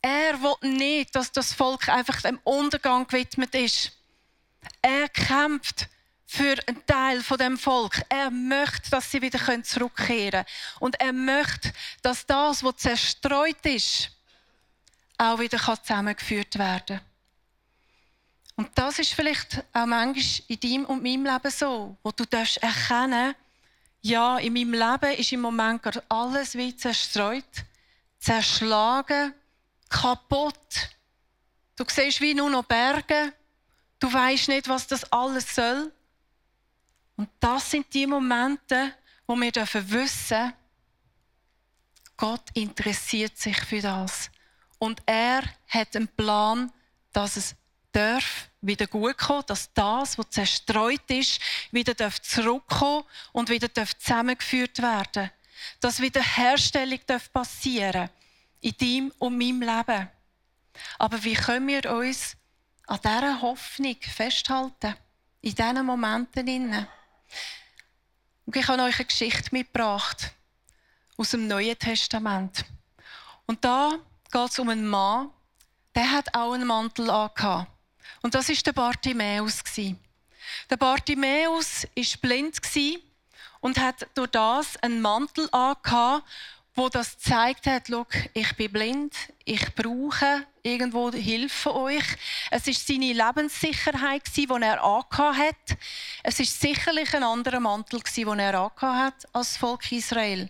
Er 0.00 0.40
will 0.40 0.70
nicht, 0.70 1.14
dass 1.14 1.30
das 1.30 1.52
Volk 1.52 1.88
einfach 1.88 2.22
dem 2.22 2.38
Untergang 2.44 3.06
gewidmet 3.06 3.54
ist. 3.54 3.92
Er 4.80 5.08
kämpft 5.10 5.88
für 6.24 6.56
einen 6.66 6.84
Teil 6.86 7.22
von 7.22 7.36
dem 7.36 7.58
Volk. 7.58 8.02
Er 8.08 8.30
möchte, 8.30 8.90
dass 8.90 9.10
sie 9.10 9.20
wieder 9.20 9.40
zurückkehren 9.62 10.30
können. 10.30 10.46
Und 10.80 11.00
er 11.00 11.12
möchte, 11.12 11.72
dass 12.00 12.24
das, 12.24 12.62
was 12.62 12.76
zerstreut 12.76 13.64
ist, 13.64 14.10
auch 15.18 15.38
wieder 15.38 15.58
zusammengeführt 15.58 16.58
werden 16.58 16.98
kann. 16.98 17.07
Und 18.58 18.70
das 18.74 18.98
ist 18.98 19.14
vielleicht 19.14 19.64
auch 19.72 19.86
manchmal 19.86 20.44
in 20.48 20.58
deinem 20.58 20.84
und 20.86 21.00
meinem 21.00 21.24
Leben 21.24 21.50
so, 21.52 21.96
wo 22.02 22.10
du 22.10 22.24
darfst 22.24 22.56
erkennen, 22.56 23.36
ja, 24.00 24.36
in 24.38 24.52
meinem 24.52 24.72
Leben 24.72 25.16
ist 25.16 25.30
im 25.30 25.42
Moment 25.42 25.80
gerade 25.80 26.02
alles 26.08 26.56
wie 26.56 26.74
zerstreut, 26.74 27.44
zerschlagen, 28.18 29.32
kaputt. 29.88 30.90
Du 31.76 31.84
siehst 31.86 32.20
wie 32.20 32.34
nur 32.34 32.50
noch 32.50 32.64
Berge. 32.64 33.32
Du 34.00 34.12
weißt 34.12 34.48
nicht, 34.48 34.68
was 34.68 34.88
das 34.88 35.04
alles 35.12 35.54
soll. 35.54 35.92
Und 37.14 37.28
das 37.38 37.70
sind 37.70 37.86
die 37.94 38.08
Momente, 38.08 38.92
wo 39.28 39.36
wir 39.36 39.52
dürfen 39.52 39.88
wissen, 39.88 40.52
Gott 42.16 42.50
interessiert 42.54 43.38
sich 43.38 43.60
für 43.60 43.80
das. 43.80 44.32
Und 44.80 45.00
er 45.06 45.44
hat 45.68 45.94
einen 45.94 46.08
Plan, 46.08 46.72
dass 47.12 47.36
es 47.36 47.54
darf 47.98 48.48
wieder 48.60 48.86
gut 48.86 49.18
kommen, 49.18 49.44
dass 49.46 49.72
das, 49.72 50.18
was 50.18 50.30
zerstreut 50.30 51.08
ist, 51.08 51.40
wieder 51.70 51.94
zurückkommen 52.22 53.04
und 53.32 53.50
wieder 53.50 53.68
zusammengeführt 53.74 54.80
werden 54.80 55.30
Dass 55.80 56.00
wieder 56.00 56.22
Herstellung 56.22 57.00
passieren 57.32 58.10
in 58.60 58.76
deinem 58.76 59.12
und 59.18 59.38
meinem 59.38 59.62
Leben. 59.62 60.08
Aber 60.98 61.22
wie 61.24 61.34
können 61.34 61.66
wir 61.66 61.92
uns 61.92 62.36
an 62.86 63.00
dieser 63.02 63.42
Hoffnung 63.42 63.96
festhalten? 64.00 64.94
In 65.40 65.54
diesen 65.54 65.86
Momenten. 65.86 66.86
Und 68.46 68.56
ich 68.56 68.68
habe 68.68 68.82
euch 68.82 68.96
eine 68.96 69.04
Geschichte 69.04 69.50
mitgebracht 69.52 70.32
aus 71.16 71.30
dem 71.30 71.46
Neuen 71.46 71.78
Testament. 71.78 72.64
Und 73.46 73.64
da 73.64 73.98
geht 74.30 74.50
es 74.50 74.58
um 74.58 74.68
einen 74.68 74.86
Mann, 74.86 75.30
der 75.94 76.10
hat 76.10 76.34
auch 76.34 76.52
einen 76.52 76.66
Mantel 76.66 77.10
angehabt. 77.10 77.77
Und 78.22 78.34
das 78.34 78.48
ist 78.48 78.66
der 78.66 78.72
Bartimäus 78.72 79.62
Der 80.70 80.76
Bartimäus 80.76 81.86
ist 81.94 82.20
blind 82.20 82.60
und 83.60 83.78
hat 83.78 84.06
durch 84.14 84.30
das 84.30 84.76
einen 84.78 85.00
Mantel 85.00 85.48
angehabt, 85.52 86.24
wo 86.74 86.88
das 86.88 87.16
gezeigt 87.16 87.66
hat, 87.66 87.88
Schau, 87.88 88.06
ich 88.34 88.56
bin 88.56 88.72
blind, 88.72 89.14
ich 89.44 89.74
brauche 89.74 90.46
irgendwo 90.62 91.10
Hilfe 91.10 91.74
euch. 91.74 92.04
Es 92.50 92.66
ist 92.68 92.86
seine 92.86 93.12
Lebenssicherheit 93.12 94.22
die 94.36 94.48
er 94.48 94.82
angehabt 94.82 95.38
hat. 95.38 95.78
Es 96.22 96.38
ist 96.38 96.60
sicherlich 96.60 97.12
ein 97.14 97.24
anderer 97.24 97.60
Mantel 97.60 98.00
den 98.00 98.38
er 98.38 98.60
angehabt 98.60 98.82
hat 98.82 99.34
als 99.34 99.48
das 99.48 99.56
Volk 99.56 99.90
Israel. 99.90 100.48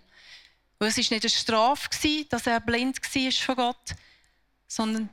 Weil 0.78 0.88
es 0.88 0.98
ist 0.98 1.10
nicht 1.10 1.24
eine 1.24 1.30
Strafe 1.30 1.88
dass 2.28 2.46
er 2.46 2.60
blind 2.60 3.02
war 3.02 3.32
von 3.32 3.56
Gott, 3.56 3.94
sondern 4.68 5.08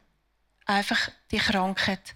einfach 0.65 1.09
die 1.31 1.37
Krankheit. 1.37 2.13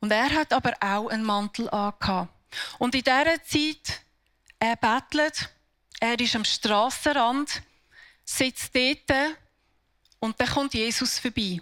Und 0.00 0.10
er 0.10 0.30
hat 0.30 0.52
aber 0.52 0.74
auch 0.80 1.08
einen 1.08 1.24
Mantel 1.24 1.68
angehabt. 1.70 2.32
Und 2.78 2.94
in 2.94 3.02
dieser 3.02 3.42
Zeit, 3.44 4.00
er 4.58 4.76
bettelt, 4.76 5.50
er 6.00 6.18
ist 6.18 6.34
am 6.34 6.44
Strassenrand, 6.44 7.62
sitzt 8.24 8.74
dort 8.74 9.36
und 10.18 10.40
dann 10.40 10.48
kommt 10.48 10.74
Jesus 10.74 11.18
vorbei. 11.18 11.60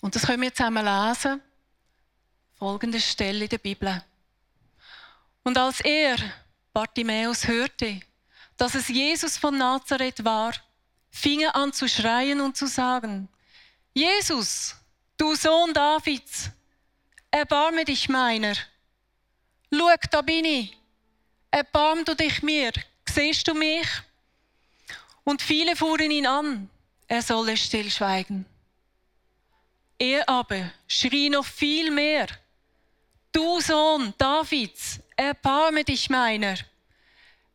Und 0.00 0.14
das 0.14 0.26
können 0.26 0.42
wir 0.42 0.54
zusammen 0.54 0.84
lesen. 0.84 1.40
Folgende 2.58 3.00
Stelle 3.00 3.44
in 3.44 3.48
der 3.50 3.58
Bibel. 3.58 4.02
Und 5.42 5.58
als 5.58 5.80
er, 5.80 6.16
Bartimäus, 6.72 7.46
hörte, 7.46 8.00
dass 8.56 8.74
es 8.74 8.88
Jesus 8.88 9.36
von 9.36 9.56
Nazareth 9.56 10.24
war, 10.24 10.52
fing 11.10 11.40
er 11.40 11.54
an 11.54 11.72
zu 11.72 11.88
schreien 11.88 12.40
und 12.40 12.56
zu 12.56 12.66
sagen, 12.66 13.28
Jesus, 13.92 14.76
du 15.16 15.34
Sohn 15.34 15.72
Davids, 15.72 16.50
erbarme 17.36 17.84
dich 17.84 18.08
meiner. 18.08 18.54
Schau, 19.72 19.90
da 20.10 20.22
bin 20.22 20.44
ich. 20.44 20.76
Erbarm 21.50 22.04
du 22.04 22.14
dich 22.14 22.42
mir. 22.42 22.72
Siehst 23.08 23.46
du 23.46 23.54
mich? 23.54 23.86
Und 25.24 25.42
viele 25.42 25.76
fuhren 25.76 26.10
ihn 26.10 26.26
an, 26.26 26.70
er 27.08 27.22
solle 27.22 27.56
stillschweigen. 27.56 28.46
Er 29.98 30.28
aber 30.28 30.70
schrie 30.86 31.30
noch 31.30 31.44
viel 31.44 31.90
mehr. 31.90 32.26
Du 33.32 33.60
Sohn 33.60 34.14
Davids, 34.18 35.00
erbarme 35.16 35.84
dich 35.84 36.08
meiner. 36.08 36.56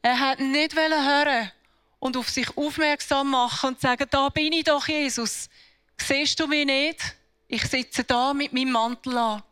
Er 0.02 0.20
hat 0.20 0.40
nicht 0.40 0.76
hören 0.76 1.52
und 2.00 2.18
auf 2.18 2.30
sich 2.30 2.56
aufmerksam 2.58 3.32
machen 3.32 3.70
und 3.70 3.82
sagen, 3.82 4.08
da 4.10 4.30
bin 4.30 4.54
ich 4.54 4.64
doch, 4.64 4.88
Jesus. 4.88 5.50
Siehst 5.98 6.40
du 6.40 6.48
mich 6.48 6.66
nicht? 6.66 7.00
Ich 7.48 7.64
sitze 7.64 8.04
da 8.04 8.34
mit 8.34 8.54
meinem 8.54 8.72
Mantel 8.72 9.18
an. 9.18 9.44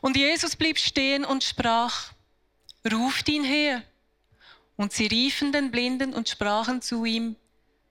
Und 0.00 0.16
Jesus 0.16 0.56
blieb 0.56 0.78
stehen 0.78 1.24
und 1.24 1.42
sprach, 1.42 2.12
ruft 2.90 3.28
ihn 3.28 3.44
her. 3.44 3.82
Und 4.76 4.92
sie 4.92 5.06
riefen 5.06 5.52
den 5.52 5.70
Blinden 5.70 6.14
und 6.14 6.28
sprachen 6.28 6.80
zu 6.82 7.04
ihm, 7.04 7.36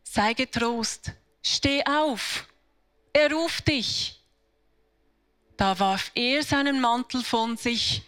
sei 0.03 0.33
getrost, 0.33 1.11
steh 1.41 1.83
auf, 1.85 2.47
er 3.11 3.31
ruft 3.31 3.67
dich. 3.67 4.21
Da 5.57 5.77
warf 5.79 6.11
er 6.15 6.43
seinen 6.43 6.79
Mantel 6.79 7.23
von 7.23 7.57
sich, 7.57 8.03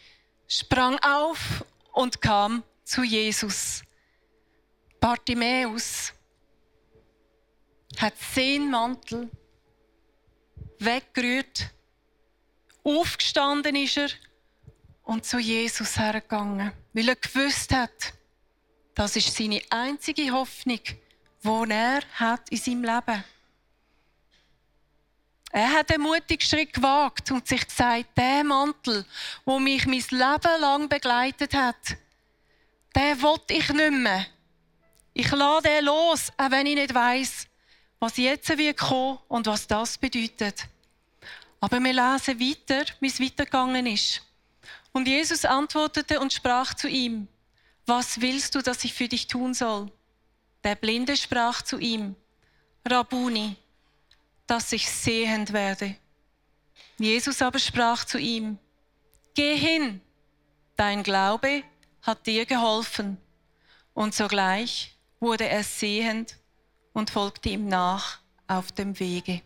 sprang 0.48 0.98
auf 1.00 1.66
und 1.92 2.22
kam 2.22 2.64
zu 2.84 3.04
Jesus. 3.04 3.82
Bartimäus 5.00 6.14
hat 7.98 8.14
zehn 8.34 8.70
Mantel 8.70 9.30
weggerührt, 10.78 11.72
aufgestanden 12.98 13.76
ist 13.76 13.98
er 13.98 14.10
und 15.04 15.26
zu 15.26 15.40
Jesus 15.40 15.98
hergegangen, 15.98 16.72
weil 16.94 17.10
er 17.10 17.16
gewusst 17.16 17.74
hat, 17.74 18.14
das 18.96 19.16
ist 19.16 19.36
seine 19.36 19.62
einzige 19.70 20.32
Hoffnung, 20.32 20.82
die 21.44 21.72
er 21.72 22.02
hat 22.16 22.50
in 22.50 22.58
seinem 22.58 22.84
Leben. 22.84 23.24
Er 25.52 25.72
hat 25.72 25.90
den 25.90 26.02
mutigen 26.02 26.42
Schritt 26.42 26.74
gewagt 26.74 27.32
und 27.32 27.48
sich 27.48 27.66
gesagt, 27.66 28.16
der 28.18 28.44
Mantel, 28.44 29.06
wo 29.46 29.58
mich 29.58 29.86
mein 29.88 30.04
Leben 30.12 30.62
lang 30.62 30.90
begleitet 30.90 31.54
hat, 31.56 31.98
den 32.96 33.22
wollte 33.22 33.54
ich 33.54 33.70
nicht 33.70 33.92
mehr. 33.92 34.26
Ich 35.14 35.32
lade 35.32 35.70
den 35.70 35.86
los, 35.86 36.32
auch 36.38 36.52
wenn 36.52 36.68
ich 36.68 36.76
nicht 36.76 36.94
weiß, 36.94 37.48
was 38.00 38.18
jetzt 38.18 38.56
wird 38.58 38.78
kommen 38.78 39.18
und 39.28 39.48
was 39.48 39.66
das 39.66 39.98
bedeutet. 39.98 40.68
Aber 41.60 41.80
wir 41.80 41.94
lesen 41.94 42.40
weiter, 42.40 42.86
wie 43.00 43.08
es 43.08 43.20
weitergegangen 43.20 43.86
ist. 43.86 44.22
Und 44.92 45.08
Jesus 45.08 45.46
antwortete 45.46 46.20
und 46.20 46.34
sprach 46.34 46.74
zu 46.74 46.88
ihm, 46.88 47.28
was 47.86 48.22
willst 48.22 48.56
du, 48.56 48.62
dass 48.62 48.84
ich 48.84 48.94
für 48.94 49.08
dich 49.08 49.28
tun 49.28 49.54
soll? 49.54 49.92
Der 50.64 50.76
Blinde 50.76 51.18
sprach 51.18 51.62
zu 51.62 51.80
ihm, 51.80 52.16
Rabuni, 52.86 53.56
dass 54.48 54.72
ich 54.72 54.90
sehend 54.90 55.54
werde. 55.54 55.96
Jesus 56.98 57.42
aber 57.42 57.60
sprach 57.60 58.06
zu 58.06 58.18
ihm, 58.18 58.58
Geh 59.36 59.56
hin, 59.56 60.02
dein 60.76 61.04
Glaube 61.04 61.64
hat 62.02 62.26
dir 62.28 62.46
geholfen. 62.46 63.18
Und 63.94 64.14
sogleich 64.14 64.98
wurde 65.20 65.48
er 65.48 65.64
sehend 65.64 66.38
und 66.94 67.10
folgte 67.10 67.50
ihm 67.50 67.68
nach 67.68 68.20
auf 68.48 68.72
dem 68.72 69.00
Wege. 69.00 69.42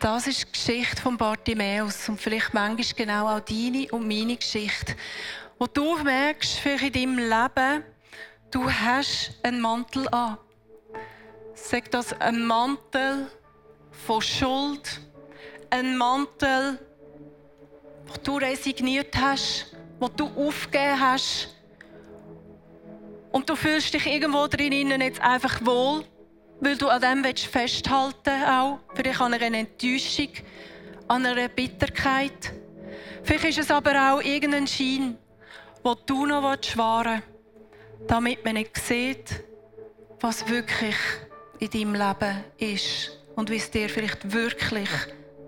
Das 0.00 0.26
ist 0.26 0.46
die 0.46 0.52
Geschichte 0.52 1.00
von 1.00 1.16
Bartimäus 1.16 2.08
und 2.08 2.20
vielleicht 2.20 2.52
manchmal 2.54 2.96
genau 2.96 3.28
auch 3.28 3.40
deine 3.40 3.88
und 3.92 4.06
meine 4.06 4.36
Geschichte. 4.36 4.96
Wo 5.58 5.66
du 5.66 5.96
merkst, 6.02 6.58
vielleicht 6.58 6.96
in 6.96 7.16
deinem 7.16 7.18
Leben, 7.18 7.84
du 8.50 8.70
hast 8.70 9.32
einen 9.42 9.60
Mantel 9.60 10.08
an. 10.08 10.38
Sag 11.54 11.90
das 11.92 12.12
ein 12.20 12.44
Mantel 12.44 13.30
von 14.06 14.20
Schuld, 14.20 15.00
ein 15.70 15.96
Mantel, 15.96 16.78
wo 18.06 18.14
du 18.22 18.36
resigniert 18.38 19.16
hast, 19.16 19.74
wo 20.00 20.08
du 20.08 20.26
aufgegeben 20.26 20.98
hast. 20.98 21.54
Und 23.30 23.48
du 23.48 23.54
fühlst 23.54 23.94
dich 23.94 24.06
irgendwo 24.06 24.46
drinnen 24.48 25.00
jetzt 25.00 25.20
einfach 25.20 25.64
wohl, 25.64 26.04
weil 26.62 26.76
du 26.76 26.88
an 26.88 27.00
dem 27.02 27.24
willst 27.24 27.46
festhalten 27.46 28.44
auch. 28.44 28.78
Vielleicht 28.94 29.20
an 29.20 29.34
einer 29.34 29.58
Enttäuschung, 29.58 30.28
an 31.08 31.26
einer 31.26 31.48
Bitterkeit. 31.48 32.52
Vielleicht 33.24 33.58
ist 33.58 33.58
es 33.58 33.70
aber 33.70 34.12
auch 34.12 34.22
irgendein 34.22 34.68
Schein, 34.68 35.18
wo 35.82 35.94
du 35.94 36.24
noch 36.24 36.44
wahren 36.76 37.22
willst, 37.22 38.08
damit 38.08 38.44
man 38.44 38.54
nicht 38.54 38.76
sieht, 38.78 39.42
was 40.20 40.48
wirklich 40.48 40.94
in 41.58 41.70
deinem 41.70 41.94
Leben 41.94 42.44
ist 42.58 43.18
und 43.34 43.50
wie 43.50 43.56
es 43.56 43.68
dir 43.68 43.88
vielleicht 43.88 44.32
wirklich 44.32 44.88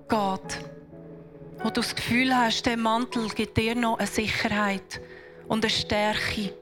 geht. 0.08 0.58
Wo 1.58 1.70
du 1.70 1.80
das 1.80 1.94
Gefühl 1.94 2.36
hast, 2.36 2.66
der 2.66 2.76
Mantel 2.76 3.28
gibt 3.28 3.56
dir 3.56 3.76
noch 3.76 3.98
eine 3.98 4.08
Sicherheit 4.08 5.00
und 5.46 5.64
eine 5.64 5.70
Stärke. 5.70 6.54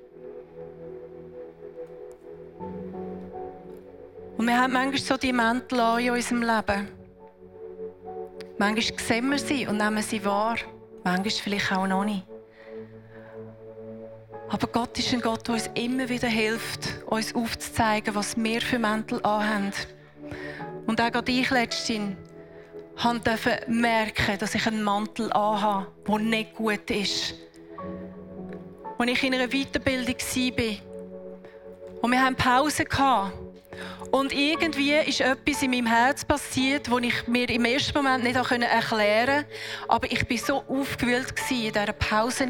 Und 4.42 4.48
wir 4.48 4.60
haben 4.60 4.72
manchmal 4.72 5.00
so 5.00 5.16
die 5.16 5.32
Mäntel 5.32 6.00
in 6.00 6.10
unserem 6.10 6.42
Leben. 6.42 6.88
Manchmal 8.58 8.98
sehen 8.98 9.30
wir 9.30 9.38
sie 9.38 9.68
und 9.68 9.76
nehmen 9.76 10.02
sie 10.02 10.24
wahr. 10.24 10.56
Manchmal 11.04 11.30
vielleicht 11.30 11.70
auch 11.70 11.86
noch 11.86 12.04
nicht. 12.04 12.26
Aber 14.48 14.66
Gott 14.66 14.98
ist 14.98 15.14
ein 15.14 15.20
Gott, 15.20 15.46
der 15.46 15.54
uns 15.54 15.70
immer 15.74 16.08
wieder 16.08 16.26
hilft, 16.26 17.04
uns 17.06 17.32
aufzuzeigen, 17.36 18.16
was 18.16 18.36
wir 18.36 18.60
für 18.60 18.80
Mäntel 18.80 19.24
anhaben. 19.24 19.72
Und 20.88 21.00
auch 21.00 21.12
gerade 21.12 21.30
ich 21.30 21.48
letztens 21.50 22.16
durfte 23.22 23.60
merken, 23.68 24.38
dass 24.40 24.56
ich 24.56 24.66
einen 24.66 24.82
Mantel 24.82 25.32
anhabe, 25.32 25.86
der 26.08 26.18
nicht 26.18 26.56
gut 26.56 26.90
ist. 26.90 27.36
Als 28.98 29.08
ich 29.08 29.22
in 29.22 29.34
einer 29.34 29.46
Weiterbildung 29.46 30.16
war, 30.16 30.76
und 32.02 32.10
wir 32.10 32.20
hatten 32.20 32.34
Pause, 32.34 32.84
und 34.12 34.30
irgendwie 34.34 34.92
ist 34.92 35.22
etwas 35.22 35.62
in 35.62 35.70
meinem 35.70 35.86
Herz 35.86 36.22
passiert, 36.22 36.86
das 36.86 37.00
ich 37.00 37.26
mir 37.26 37.48
im 37.48 37.64
ersten 37.64 37.96
Moment 37.96 38.22
nicht 38.22 38.36
erklären 38.36 38.90
konnte. 38.90 39.46
Aber 39.88 40.12
ich 40.12 40.28
war 40.28 40.36
so 40.36 40.56
aufgewühlt 40.68 41.32
in 41.50 41.72
dieser 41.72 41.92
Pause. 41.94 42.46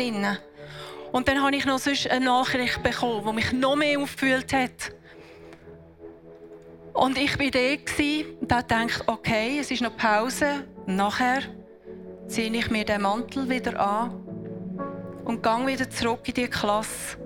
Und 1.12 1.28
dann 1.28 1.40
habe 1.40 1.54
ich 1.54 1.64
noch 1.64 1.78
sonst 1.78 2.10
eine 2.10 2.24
Nachricht 2.24 2.82
bekommen, 2.82 3.24
die 3.24 3.32
mich 3.32 3.52
noch 3.52 3.76
mehr 3.76 4.00
aufgewühlt 4.00 4.52
hat. 4.52 4.92
Und 6.94 7.16
ich 7.16 7.38
war 7.38 7.50
da 7.52 8.38
und 8.40 8.50
dachte, 8.50 9.04
okay, 9.06 9.58
es 9.60 9.70
ist 9.70 9.82
noch 9.82 9.96
Pause. 9.96 10.66
Nachher 10.86 11.42
ziehe 12.26 12.50
ich 12.50 12.70
mir 12.70 12.84
den 12.84 13.02
Mantel 13.02 13.48
wieder 13.48 13.78
an 13.78 14.10
und 15.24 15.44
gehe 15.44 15.66
wieder 15.68 15.88
zurück 15.88 16.26
in 16.26 16.34
die 16.34 16.48
Klasse 16.48 17.18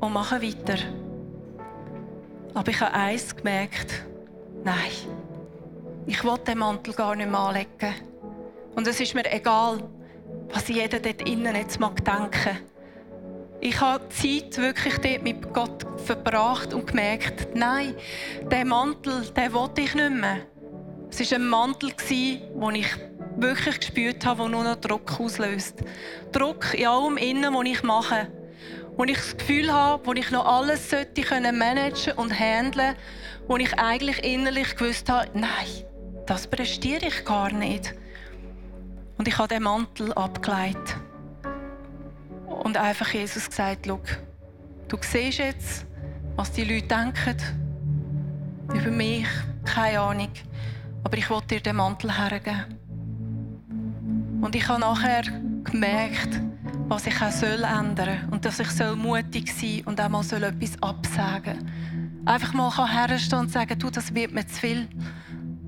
und 0.00 0.14
mache 0.14 0.40
weiter. 0.40 0.78
Aber 2.54 2.70
ich 2.70 2.80
habe 2.80 2.94
eins 2.94 3.34
gemerkt. 3.34 4.02
Nein, 4.64 4.90
ich 6.06 6.24
will 6.24 6.38
den 6.46 6.58
Mantel 6.58 6.94
gar 6.94 7.14
nicht 7.14 7.30
mehr 7.30 7.38
anlegen. 7.38 7.94
Und 8.74 8.86
es 8.86 9.00
ist 9.00 9.14
mir 9.14 9.30
egal, 9.30 9.82
was 10.52 10.68
jeder 10.68 11.00
dort 11.00 11.28
innen 11.28 11.54
jetzt 11.54 11.78
mag 11.78 12.04
denken. 12.04 12.58
Ich 13.60 13.80
habe 13.80 14.08
Zeit 14.10 14.56
wirklich 14.56 14.98
dort 14.98 15.22
mit 15.22 15.52
Gott 15.52 15.84
verbracht 16.04 16.72
und 16.72 16.86
gemerkt, 16.86 17.48
nein, 17.54 17.94
der 18.50 18.64
Mantel, 18.64 19.26
den 19.36 19.52
wollte 19.52 19.80
ich 19.80 19.94
nicht 19.94 20.10
mehr. 20.10 20.38
Es 21.10 21.30
war 21.30 21.38
ein 21.38 21.48
Mantel, 21.48 21.90
den 22.08 22.74
ich 22.74 22.88
wirklich 23.36 23.80
gespürt 23.80 24.24
habe, 24.24 24.42
der 24.42 24.48
nur 24.50 24.64
noch 24.64 24.76
Druck 24.76 25.18
auslöst. 25.18 25.82
Druck 26.32 26.74
in 26.74 26.86
allem 26.86 27.16
Innen, 27.16 27.54
was 27.54 27.66
ich 27.66 27.82
mache 27.82 28.28
wo 28.98 29.04
ich 29.04 29.16
das 29.16 29.36
Gefühl 29.36 29.72
habe, 29.72 30.04
wo 30.04 30.12
ich 30.12 30.32
noch 30.32 30.44
alles 30.44 30.90
sollte 30.90 31.22
können 31.22 31.56
managen 31.56 32.14
und 32.14 32.36
handeln, 32.36 32.96
wo 33.46 33.56
ich 33.56 33.78
eigentlich 33.78 34.24
innerlich 34.24 34.74
gewusst 34.74 35.08
habe, 35.08 35.30
nein, 35.34 35.84
das 36.26 36.48
prestiere 36.48 37.06
ich 37.06 37.24
gar 37.24 37.52
nicht. 37.52 37.94
Und 39.16 39.28
ich 39.28 39.38
habe 39.38 39.46
den 39.46 39.62
Mantel 39.62 40.12
abgelegt 40.14 40.96
und 42.64 42.76
einfach 42.76 43.14
Jesus 43.14 43.48
gesagt, 43.48 43.86
Schau, 43.86 44.00
du 44.88 44.96
siehst 45.00 45.38
jetzt, 45.38 45.86
was 46.34 46.50
die 46.50 46.64
Leute 46.64 46.88
denken 46.88 47.36
über 48.74 48.90
mich, 48.90 49.28
keine 49.64 50.00
Ahnung, 50.00 50.32
aber 51.04 51.16
ich 51.16 51.30
wollte 51.30 51.54
dir 51.54 51.60
den 51.60 51.76
Mantel 51.76 52.18
hergeben. 52.18 52.64
Und 54.40 54.56
ich 54.56 54.66
habe 54.66 54.80
nachher 54.80 55.22
gemerkt, 55.62 56.40
was 56.88 57.06
ich 57.06 57.20
auch 57.20 57.30
soll 57.30 57.64
ändern 57.64 58.28
und 58.30 58.44
dass 58.44 58.60
ich 58.60 58.70
soll 58.70 58.96
mutig 58.96 59.52
sein 59.52 59.82
und 59.84 60.00
auch 60.00 60.08
mal 60.08 60.22
soll 60.22 60.42
etwas 60.42 60.82
absagen. 60.82 61.70
Einfach 62.24 62.54
mal 62.54 62.70
herstehen 62.70 63.40
und 63.40 63.52
sagen, 63.52 63.78
du, 63.78 63.90
das 63.90 64.14
wird 64.14 64.32
mir 64.32 64.46
zu 64.46 64.60
viel. 64.60 64.88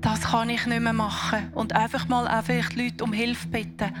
Das 0.01 0.21
kann 0.21 0.49
ich 0.49 0.65
nicht 0.65 0.81
mehr 0.81 0.93
machen. 0.93 1.51
Und 1.53 1.73
einfach 1.73 2.07
mal 2.07 2.27
auch 2.27 2.43
vielleicht 2.43 2.75
Leute 2.75 3.03
um 3.03 3.13
Hilfe 3.13 3.47
bitten. 3.47 3.91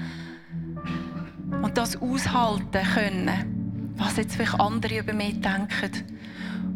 Und 1.61 1.77
das 1.77 1.95
aushalten 2.01 2.83
können, 2.93 3.93
was 3.97 4.17
jetzt 4.17 4.35
vielleicht 4.35 4.59
andere 4.59 4.99
über 4.99 5.13
mich 5.13 5.39
denken. 5.41 6.07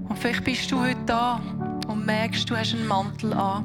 Und 0.07 0.19
vielleicht 0.19 0.43
bist 0.43 0.71
du 0.71 0.79
heute 0.79 1.03
da 1.07 1.41
und 1.87 2.05
merkst, 2.05 2.47
du 2.47 2.55
hast 2.55 2.75
einen 2.75 2.87
Mantel 2.87 3.33
an. 3.33 3.63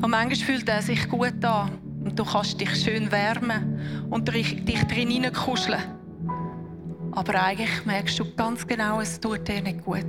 Und 0.00 0.10
manchmal 0.10 0.36
fühlt 0.36 0.68
er 0.68 0.80
sich 0.80 1.08
gut 1.10 1.44
an. 1.44 1.83
Und 2.04 2.18
du 2.18 2.24
kannst 2.24 2.60
dich 2.60 2.74
schön 2.76 3.10
wärmen 3.10 4.06
und 4.10 4.32
dich 4.32 4.62
drin 4.64 5.10
hineinkuscheln. 5.10 5.80
Aber 7.12 7.42
eigentlich 7.42 7.86
merkst 7.86 8.18
du 8.18 8.34
ganz 8.34 8.66
genau, 8.66 9.00
es 9.00 9.18
tut 9.18 9.48
dir 9.48 9.62
nicht 9.62 9.84
gut. 9.84 10.04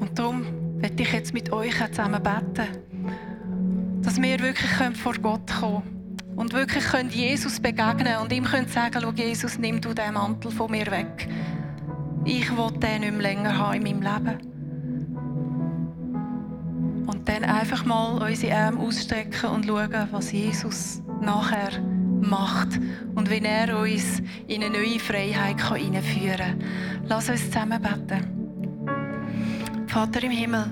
Und 0.00 0.18
darum 0.18 0.44
werde 0.80 1.02
ich 1.02 1.12
jetzt 1.12 1.32
mit 1.32 1.52
euch 1.52 1.74
zusammen 1.90 2.22
beten, 2.22 2.68
dass 4.02 4.20
wir 4.20 4.38
wirklich 4.40 4.96
vor 4.96 5.14
Gott 5.14 5.50
kommen 5.60 5.82
können 5.82 6.36
und 6.36 6.52
wirklich 6.52 6.84
Jesus 7.14 7.58
begegnen 7.58 8.18
und 8.22 8.32
ihm 8.32 8.44
können 8.44 8.68
sagen, 8.68 8.98
schau 9.00 9.12
Jesus, 9.12 9.58
nimm 9.58 9.80
du 9.80 9.94
den 9.94 10.14
Mantel 10.14 10.50
von 10.50 10.70
mir 10.70 10.86
weg. 10.86 11.28
Ich 12.24 12.50
will 12.56 12.72
den 12.78 13.00
nicht 13.00 13.12
mehr 13.12 13.22
länger 13.22 13.56
haben 13.56 13.86
in 13.86 14.00
meinem 14.00 14.02
Leben 14.02 14.55
dann 17.28 17.44
einfach 17.44 17.84
mal 17.84 18.22
unsere 18.22 18.54
Arme 18.54 18.80
ausstrecken 18.80 19.50
und 19.50 19.66
schauen, 19.66 20.08
was 20.10 20.32
Jesus 20.32 21.02
nachher 21.20 21.80
macht 22.20 22.80
und 23.14 23.30
wie 23.30 23.40
er 23.42 23.78
uns 23.78 24.22
in 24.46 24.62
eine 24.62 24.70
neue 24.70 24.98
Freiheit 24.98 25.60
hineinführen 25.74 26.58
kann. 26.58 26.64
Lass 27.08 27.28
uns 27.28 27.50
zusammen 27.50 27.80
beten. 27.80 28.36
Vater 29.86 30.22
im 30.24 30.30
Himmel, 30.30 30.66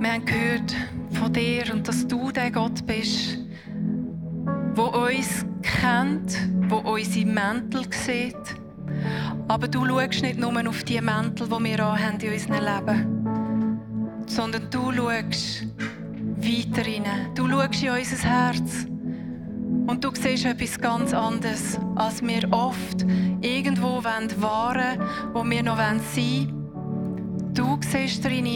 wir 0.00 0.12
haben 0.12 0.24
gehört 0.24 0.74
von 1.12 1.32
dir 1.32 1.64
und 1.72 1.88
dass 1.88 2.06
du 2.06 2.30
der 2.30 2.50
Gott 2.50 2.86
bist, 2.86 3.38
wo 4.74 4.84
uns 4.84 5.44
kennt, 5.62 6.36
wo 6.68 6.76
unsere 6.76 7.26
Mäntel 7.26 7.82
sieht. 7.92 8.34
Aber 9.48 9.66
du 9.66 9.86
schaust 9.86 10.22
nicht 10.22 10.38
nur 10.38 10.68
auf 10.68 10.84
die 10.84 11.00
Mäntel, 11.00 11.48
die 11.48 11.64
wir 11.64 11.96
in 12.20 12.32
unserem 12.32 12.64
Leben 12.64 13.27
sondern 14.28 14.70
du 14.70 14.92
schaust 14.92 15.66
weiter 16.36 16.86
rein. 16.86 17.34
Du 17.34 17.48
schaust 17.48 17.82
in 17.82 17.90
unser 17.90 18.28
Herz. 18.28 18.86
Und 19.86 20.04
du 20.04 20.10
siehst 20.14 20.44
etwas 20.44 20.78
ganz 20.78 21.14
anderes, 21.14 21.78
als 21.96 22.22
wir 22.22 22.46
oft 22.52 23.06
irgendwo 23.40 24.04
waren 24.04 24.28
wo 25.32 25.42
wir 25.44 25.62
noch 25.62 25.78
sein 25.78 26.02
wollen. 26.14 27.54
Du 27.54 27.78
siehst 27.80 28.24
drin 28.24 28.46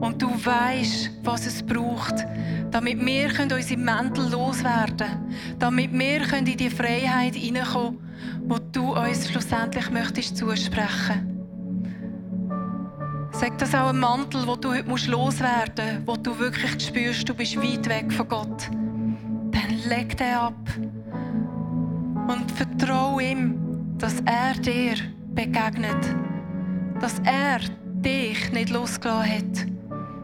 und 0.00 0.20
du 0.20 0.28
weißt, 0.28 1.10
was 1.22 1.46
es 1.46 1.62
braucht, 1.62 2.24
damit 2.70 3.04
wir 3.04 3.28
unsere 3.28 3.78
Mäntel 3.78 4.30
loswerden 4.30 4.96
können, 4.96 5.34
damit 5.58 5.92
wir 5.92 6.32
in 6.32 6.44
die 6.44 6.70
Freiheit 6.70 7.34
hineinkommen 7.34 7.98
können, 7.98 8.48
die 8.48 8.72
du 8.72 8.96
uns 8.96 9.30
schlussendlich 9.30 9.90
möchtest 9.90 10.36
zusprechen 10.36 11.31
Sag 13.42 13.58
das 13.58 13.74
auch 13.74 13.88
ein 13.88 13.98
Mantel, 13.98 14.46
wo 14.46 14.54
du 14.54 14.72
heute 14.72 15.10
loswerden 15.10 16.04
musst, 16.06 16.06
wo 16.06 16.14
du 16.14 16.38
wirklich 16.38 16.80
spürst, 16.80 17.28
du 17.28 17.34
bist 17.34 17.56
weit 17.56 17.88
weg 17.88 18.12
von 18.12 18.28
Gott. 18.28 18.70
Dann 18.70 19.80
leg 19.88 20.16
den 20.16 20.34
ab 20.34 20.54
und 22.28 22.52
vertraue 22.52 23.20
ihm, 23.20 23.58
dass 23.98 24.14
er 24.26 24.54
dir 24.60 24.94
begegnet. 25.34 26.14
Dass 27.00 27.18
er 27.24 27.58
dich 27.84 28.52
nicht 28.52 28.70
losgelassen 28.70 29.32
hat. 29.32 29.66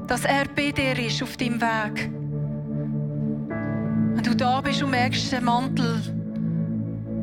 Dass 0.07 0.25
er 0.25 0.45
bei 0.55 0.71
dir 0.71 0.97
ist 0.97 1.21
auf 1.21 1.37
deinem 1.37 1.61
Weg. 1.61 2.09
Wenn 4.15 4.23
du 4.23 4.37
da 4.37 4.61
bist 4.61 4.81
und 4.81 4.91
merkst, 4.91 5.33
der 5.33 5.41
Mantel 5.41 6.01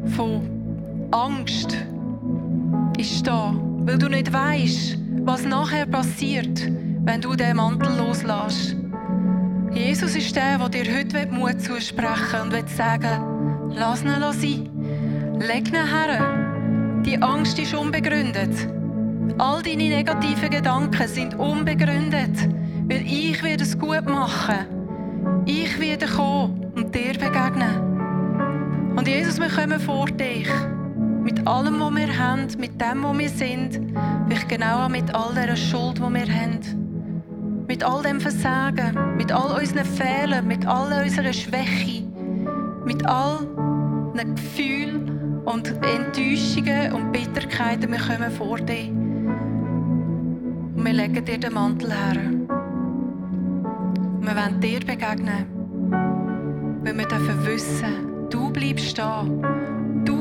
von 0.08 1.10
Angst 1.12 1.74
ist 2.98 3.26
da, 3.26 3.56
weil 3.86 3.98
du 3.98 4.10
nicht 4.10 4.34
weißt, 4.34 5.05
was 5.24 5.46
nachher 5.46 5.86
passiert, 5.86 6.72
wenn 7.04 7.22
du 7.22 7.36
den 7.36 7.58
Mantel 7.58 7.96
loslässt. 7.98 8.76
Jesus 9.74 10.16
ist 10.16 10.36
der, 10.36 10.58
der 10.58 10.70
dir 10.70 10.98
heute 10.98 11.28
Mut 11.32 11.62
zusprechen 11.62 12.42
und 12.44 12.52
will 12.52 12.68
sagen, 12.68 13.70
lass 13.72 14.04
ihn 14.04 14.10
sein. 14.10 15.40
Leg 15.40 15.68
ihn 15.68 15.76
her. 15.76 17.02
Die 17.06 17.22
Angst 17.22 17.60
ist 17.60 17.74
unbegründet. 17.74 18.68
All 19.38 19.62
deine 19.62 19.90
negativen 19.90 20.50
Gedanken 20.50 21.08
sind 21.08 21.36
unbegründet, 21.36 22.50
weil 22.88 23.06
ich 23.06 23.44
werde 23.44 23.64
es 23.64 23.78
gut 23.78 24.06
machen. 24.06 24.66
Ich 25.46 25.80
werde 25.80 26.08
kommen 26.08 26.72
und 26.76 26.96
dir 26.96 27.14
begegnen. 27.14 28.96
Und 28.96 29.08
Jesus, 29.08 29.40
wir 29.40 29.50
kommen 29.50 29.80
vor 29.80 30.06
dich 30.08 30.48
mit 31.26 31.46
allem, 31.48 31.80
was 31.80 31.96
wir 31.96 32.18
haben, 32.20 32.48
mit 32.60 32.80
dem, 32.80 33.04
was 33.04 33.18
wir 33.18 33.30
sind, 33.30 33.80
vielleicht 34.28 34.48
genau 34.48 34.88
mit 34.88 35.14
all 35.16 35.34
der 35.34 35.56
Schuld, 35.56 35.98
die 35.98 36.02
wir 36.02 36.28
haben, 36.28 37.66
mit 37.68 37.84
all 37.84 38.04
dem 38.04 38.22
Versagen, 38.22 39.18
mit 39.18 39.32
all 39.32 39.60
unseren 39.60 39.86
Fehlern, 39.86 40.46
mit 40.48 40.68
all 40.68 41.04
unserer 41.04 41.34
Schwäche, 41.34 42.04
mit 42.86 43.04
all 43.08 43.40
den 44.16 44.36
Gefühlen 44.36 45.42
und 45.46 45.68
Enttäuschungen 45.84 46.94
und 46.94 47.12
Bitterkeiten, 47.12 47.92
wir 47.92 48.00
kommen 48.00 48.30
vor 48.32 48.58
dir. 48.58 48.88
Und 50.76 50.86
wir 50.86 50.94
legen 50.94 51.26
dir 51.26 51.40
den 51.40 51.54
Mantel 51.56 51.92
her. 51.92 52.22
Und 54.14 54.22
wir 54.22 54.36
wollen 54.36 54.60
dir 54.60 54.80
begegnen, 54.80 55.48
weil 56.84 56.96
wir 56.96 57.08
dürfen 57.08 57.46
wissen, 57.48 58.30
du 58.30 58.52
bleibst 58.52 59.00
da 59.00 59.26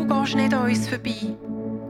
Du 0.07 0.21
gehst 0.21 0.37
nicht 0.37 0.53
an 0.53 0.69
uns 0.69 0.87
vorbei. 0.87 1.35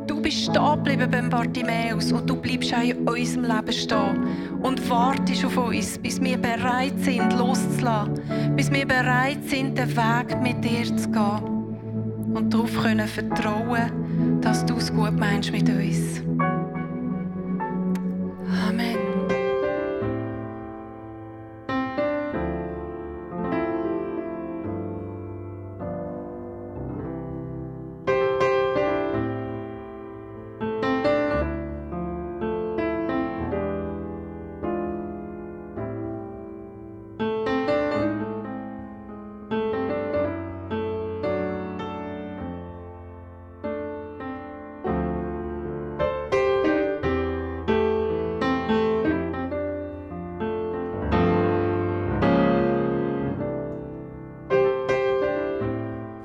Du 0.07 0.21
bist 0.21 0.45
stehen 0.45 0.75
geblieben 0.77 1.11
beim 1.11 1.29
Bartimäus 1.29 2.13
und 2.13 2.31
du 2.31 2.37
bleibst 2.37 2.73
auch 2.73 2.81
in 2.81 3.09
unserem 3.09 3.45
Leben 3.45 3.73
stehen 3.73 4.25
und 4.63 4.89
wartest 4.89 5.45
auf 5.45 5.57
uns, 5.57 5.99
bis 5.99 6.21
wir 6.21 6.37
bereit 6.37 6.95
sind, 6.99 7.33
loszulassen, 7.33 8.21
bis 8.55 8.71
wir 8.71 8.87
bereit 8.87 9.43
sind, 9.49 9.77
den 9.77 9.97
Weg 9.97 10.41
mit 10.41 10.63
dir 10.63 10.85
zu 10.97 11.11
gehen 11.11 12.35
und 12.35 12.55
darauf 12.55 12.81
können 12.81 13.09
vertrauen, 13.09 14.39
dass 14.41 14.65
du 14.65 14.77
es 14.77 14.95
gut 14.95 15.19
meinst 15.19 15.51
mit 15.51 15.69
uns. 15.69 16.23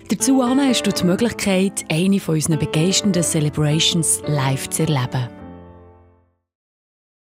Dazu 0.07 0.41
hast 0.41 0.83
du 0.83 0.91
die 0.91 1.03
Möglichkeit, 1.03 1.83
eine 1.91 2.21
von 2.21 2.35
unseren 2.35 2.59
begeisternden 2.59 3.23
Celebrations 3.23 4.21
live 4.25 4.69
zu 4.69 4.83
erleben. 4.83 5.27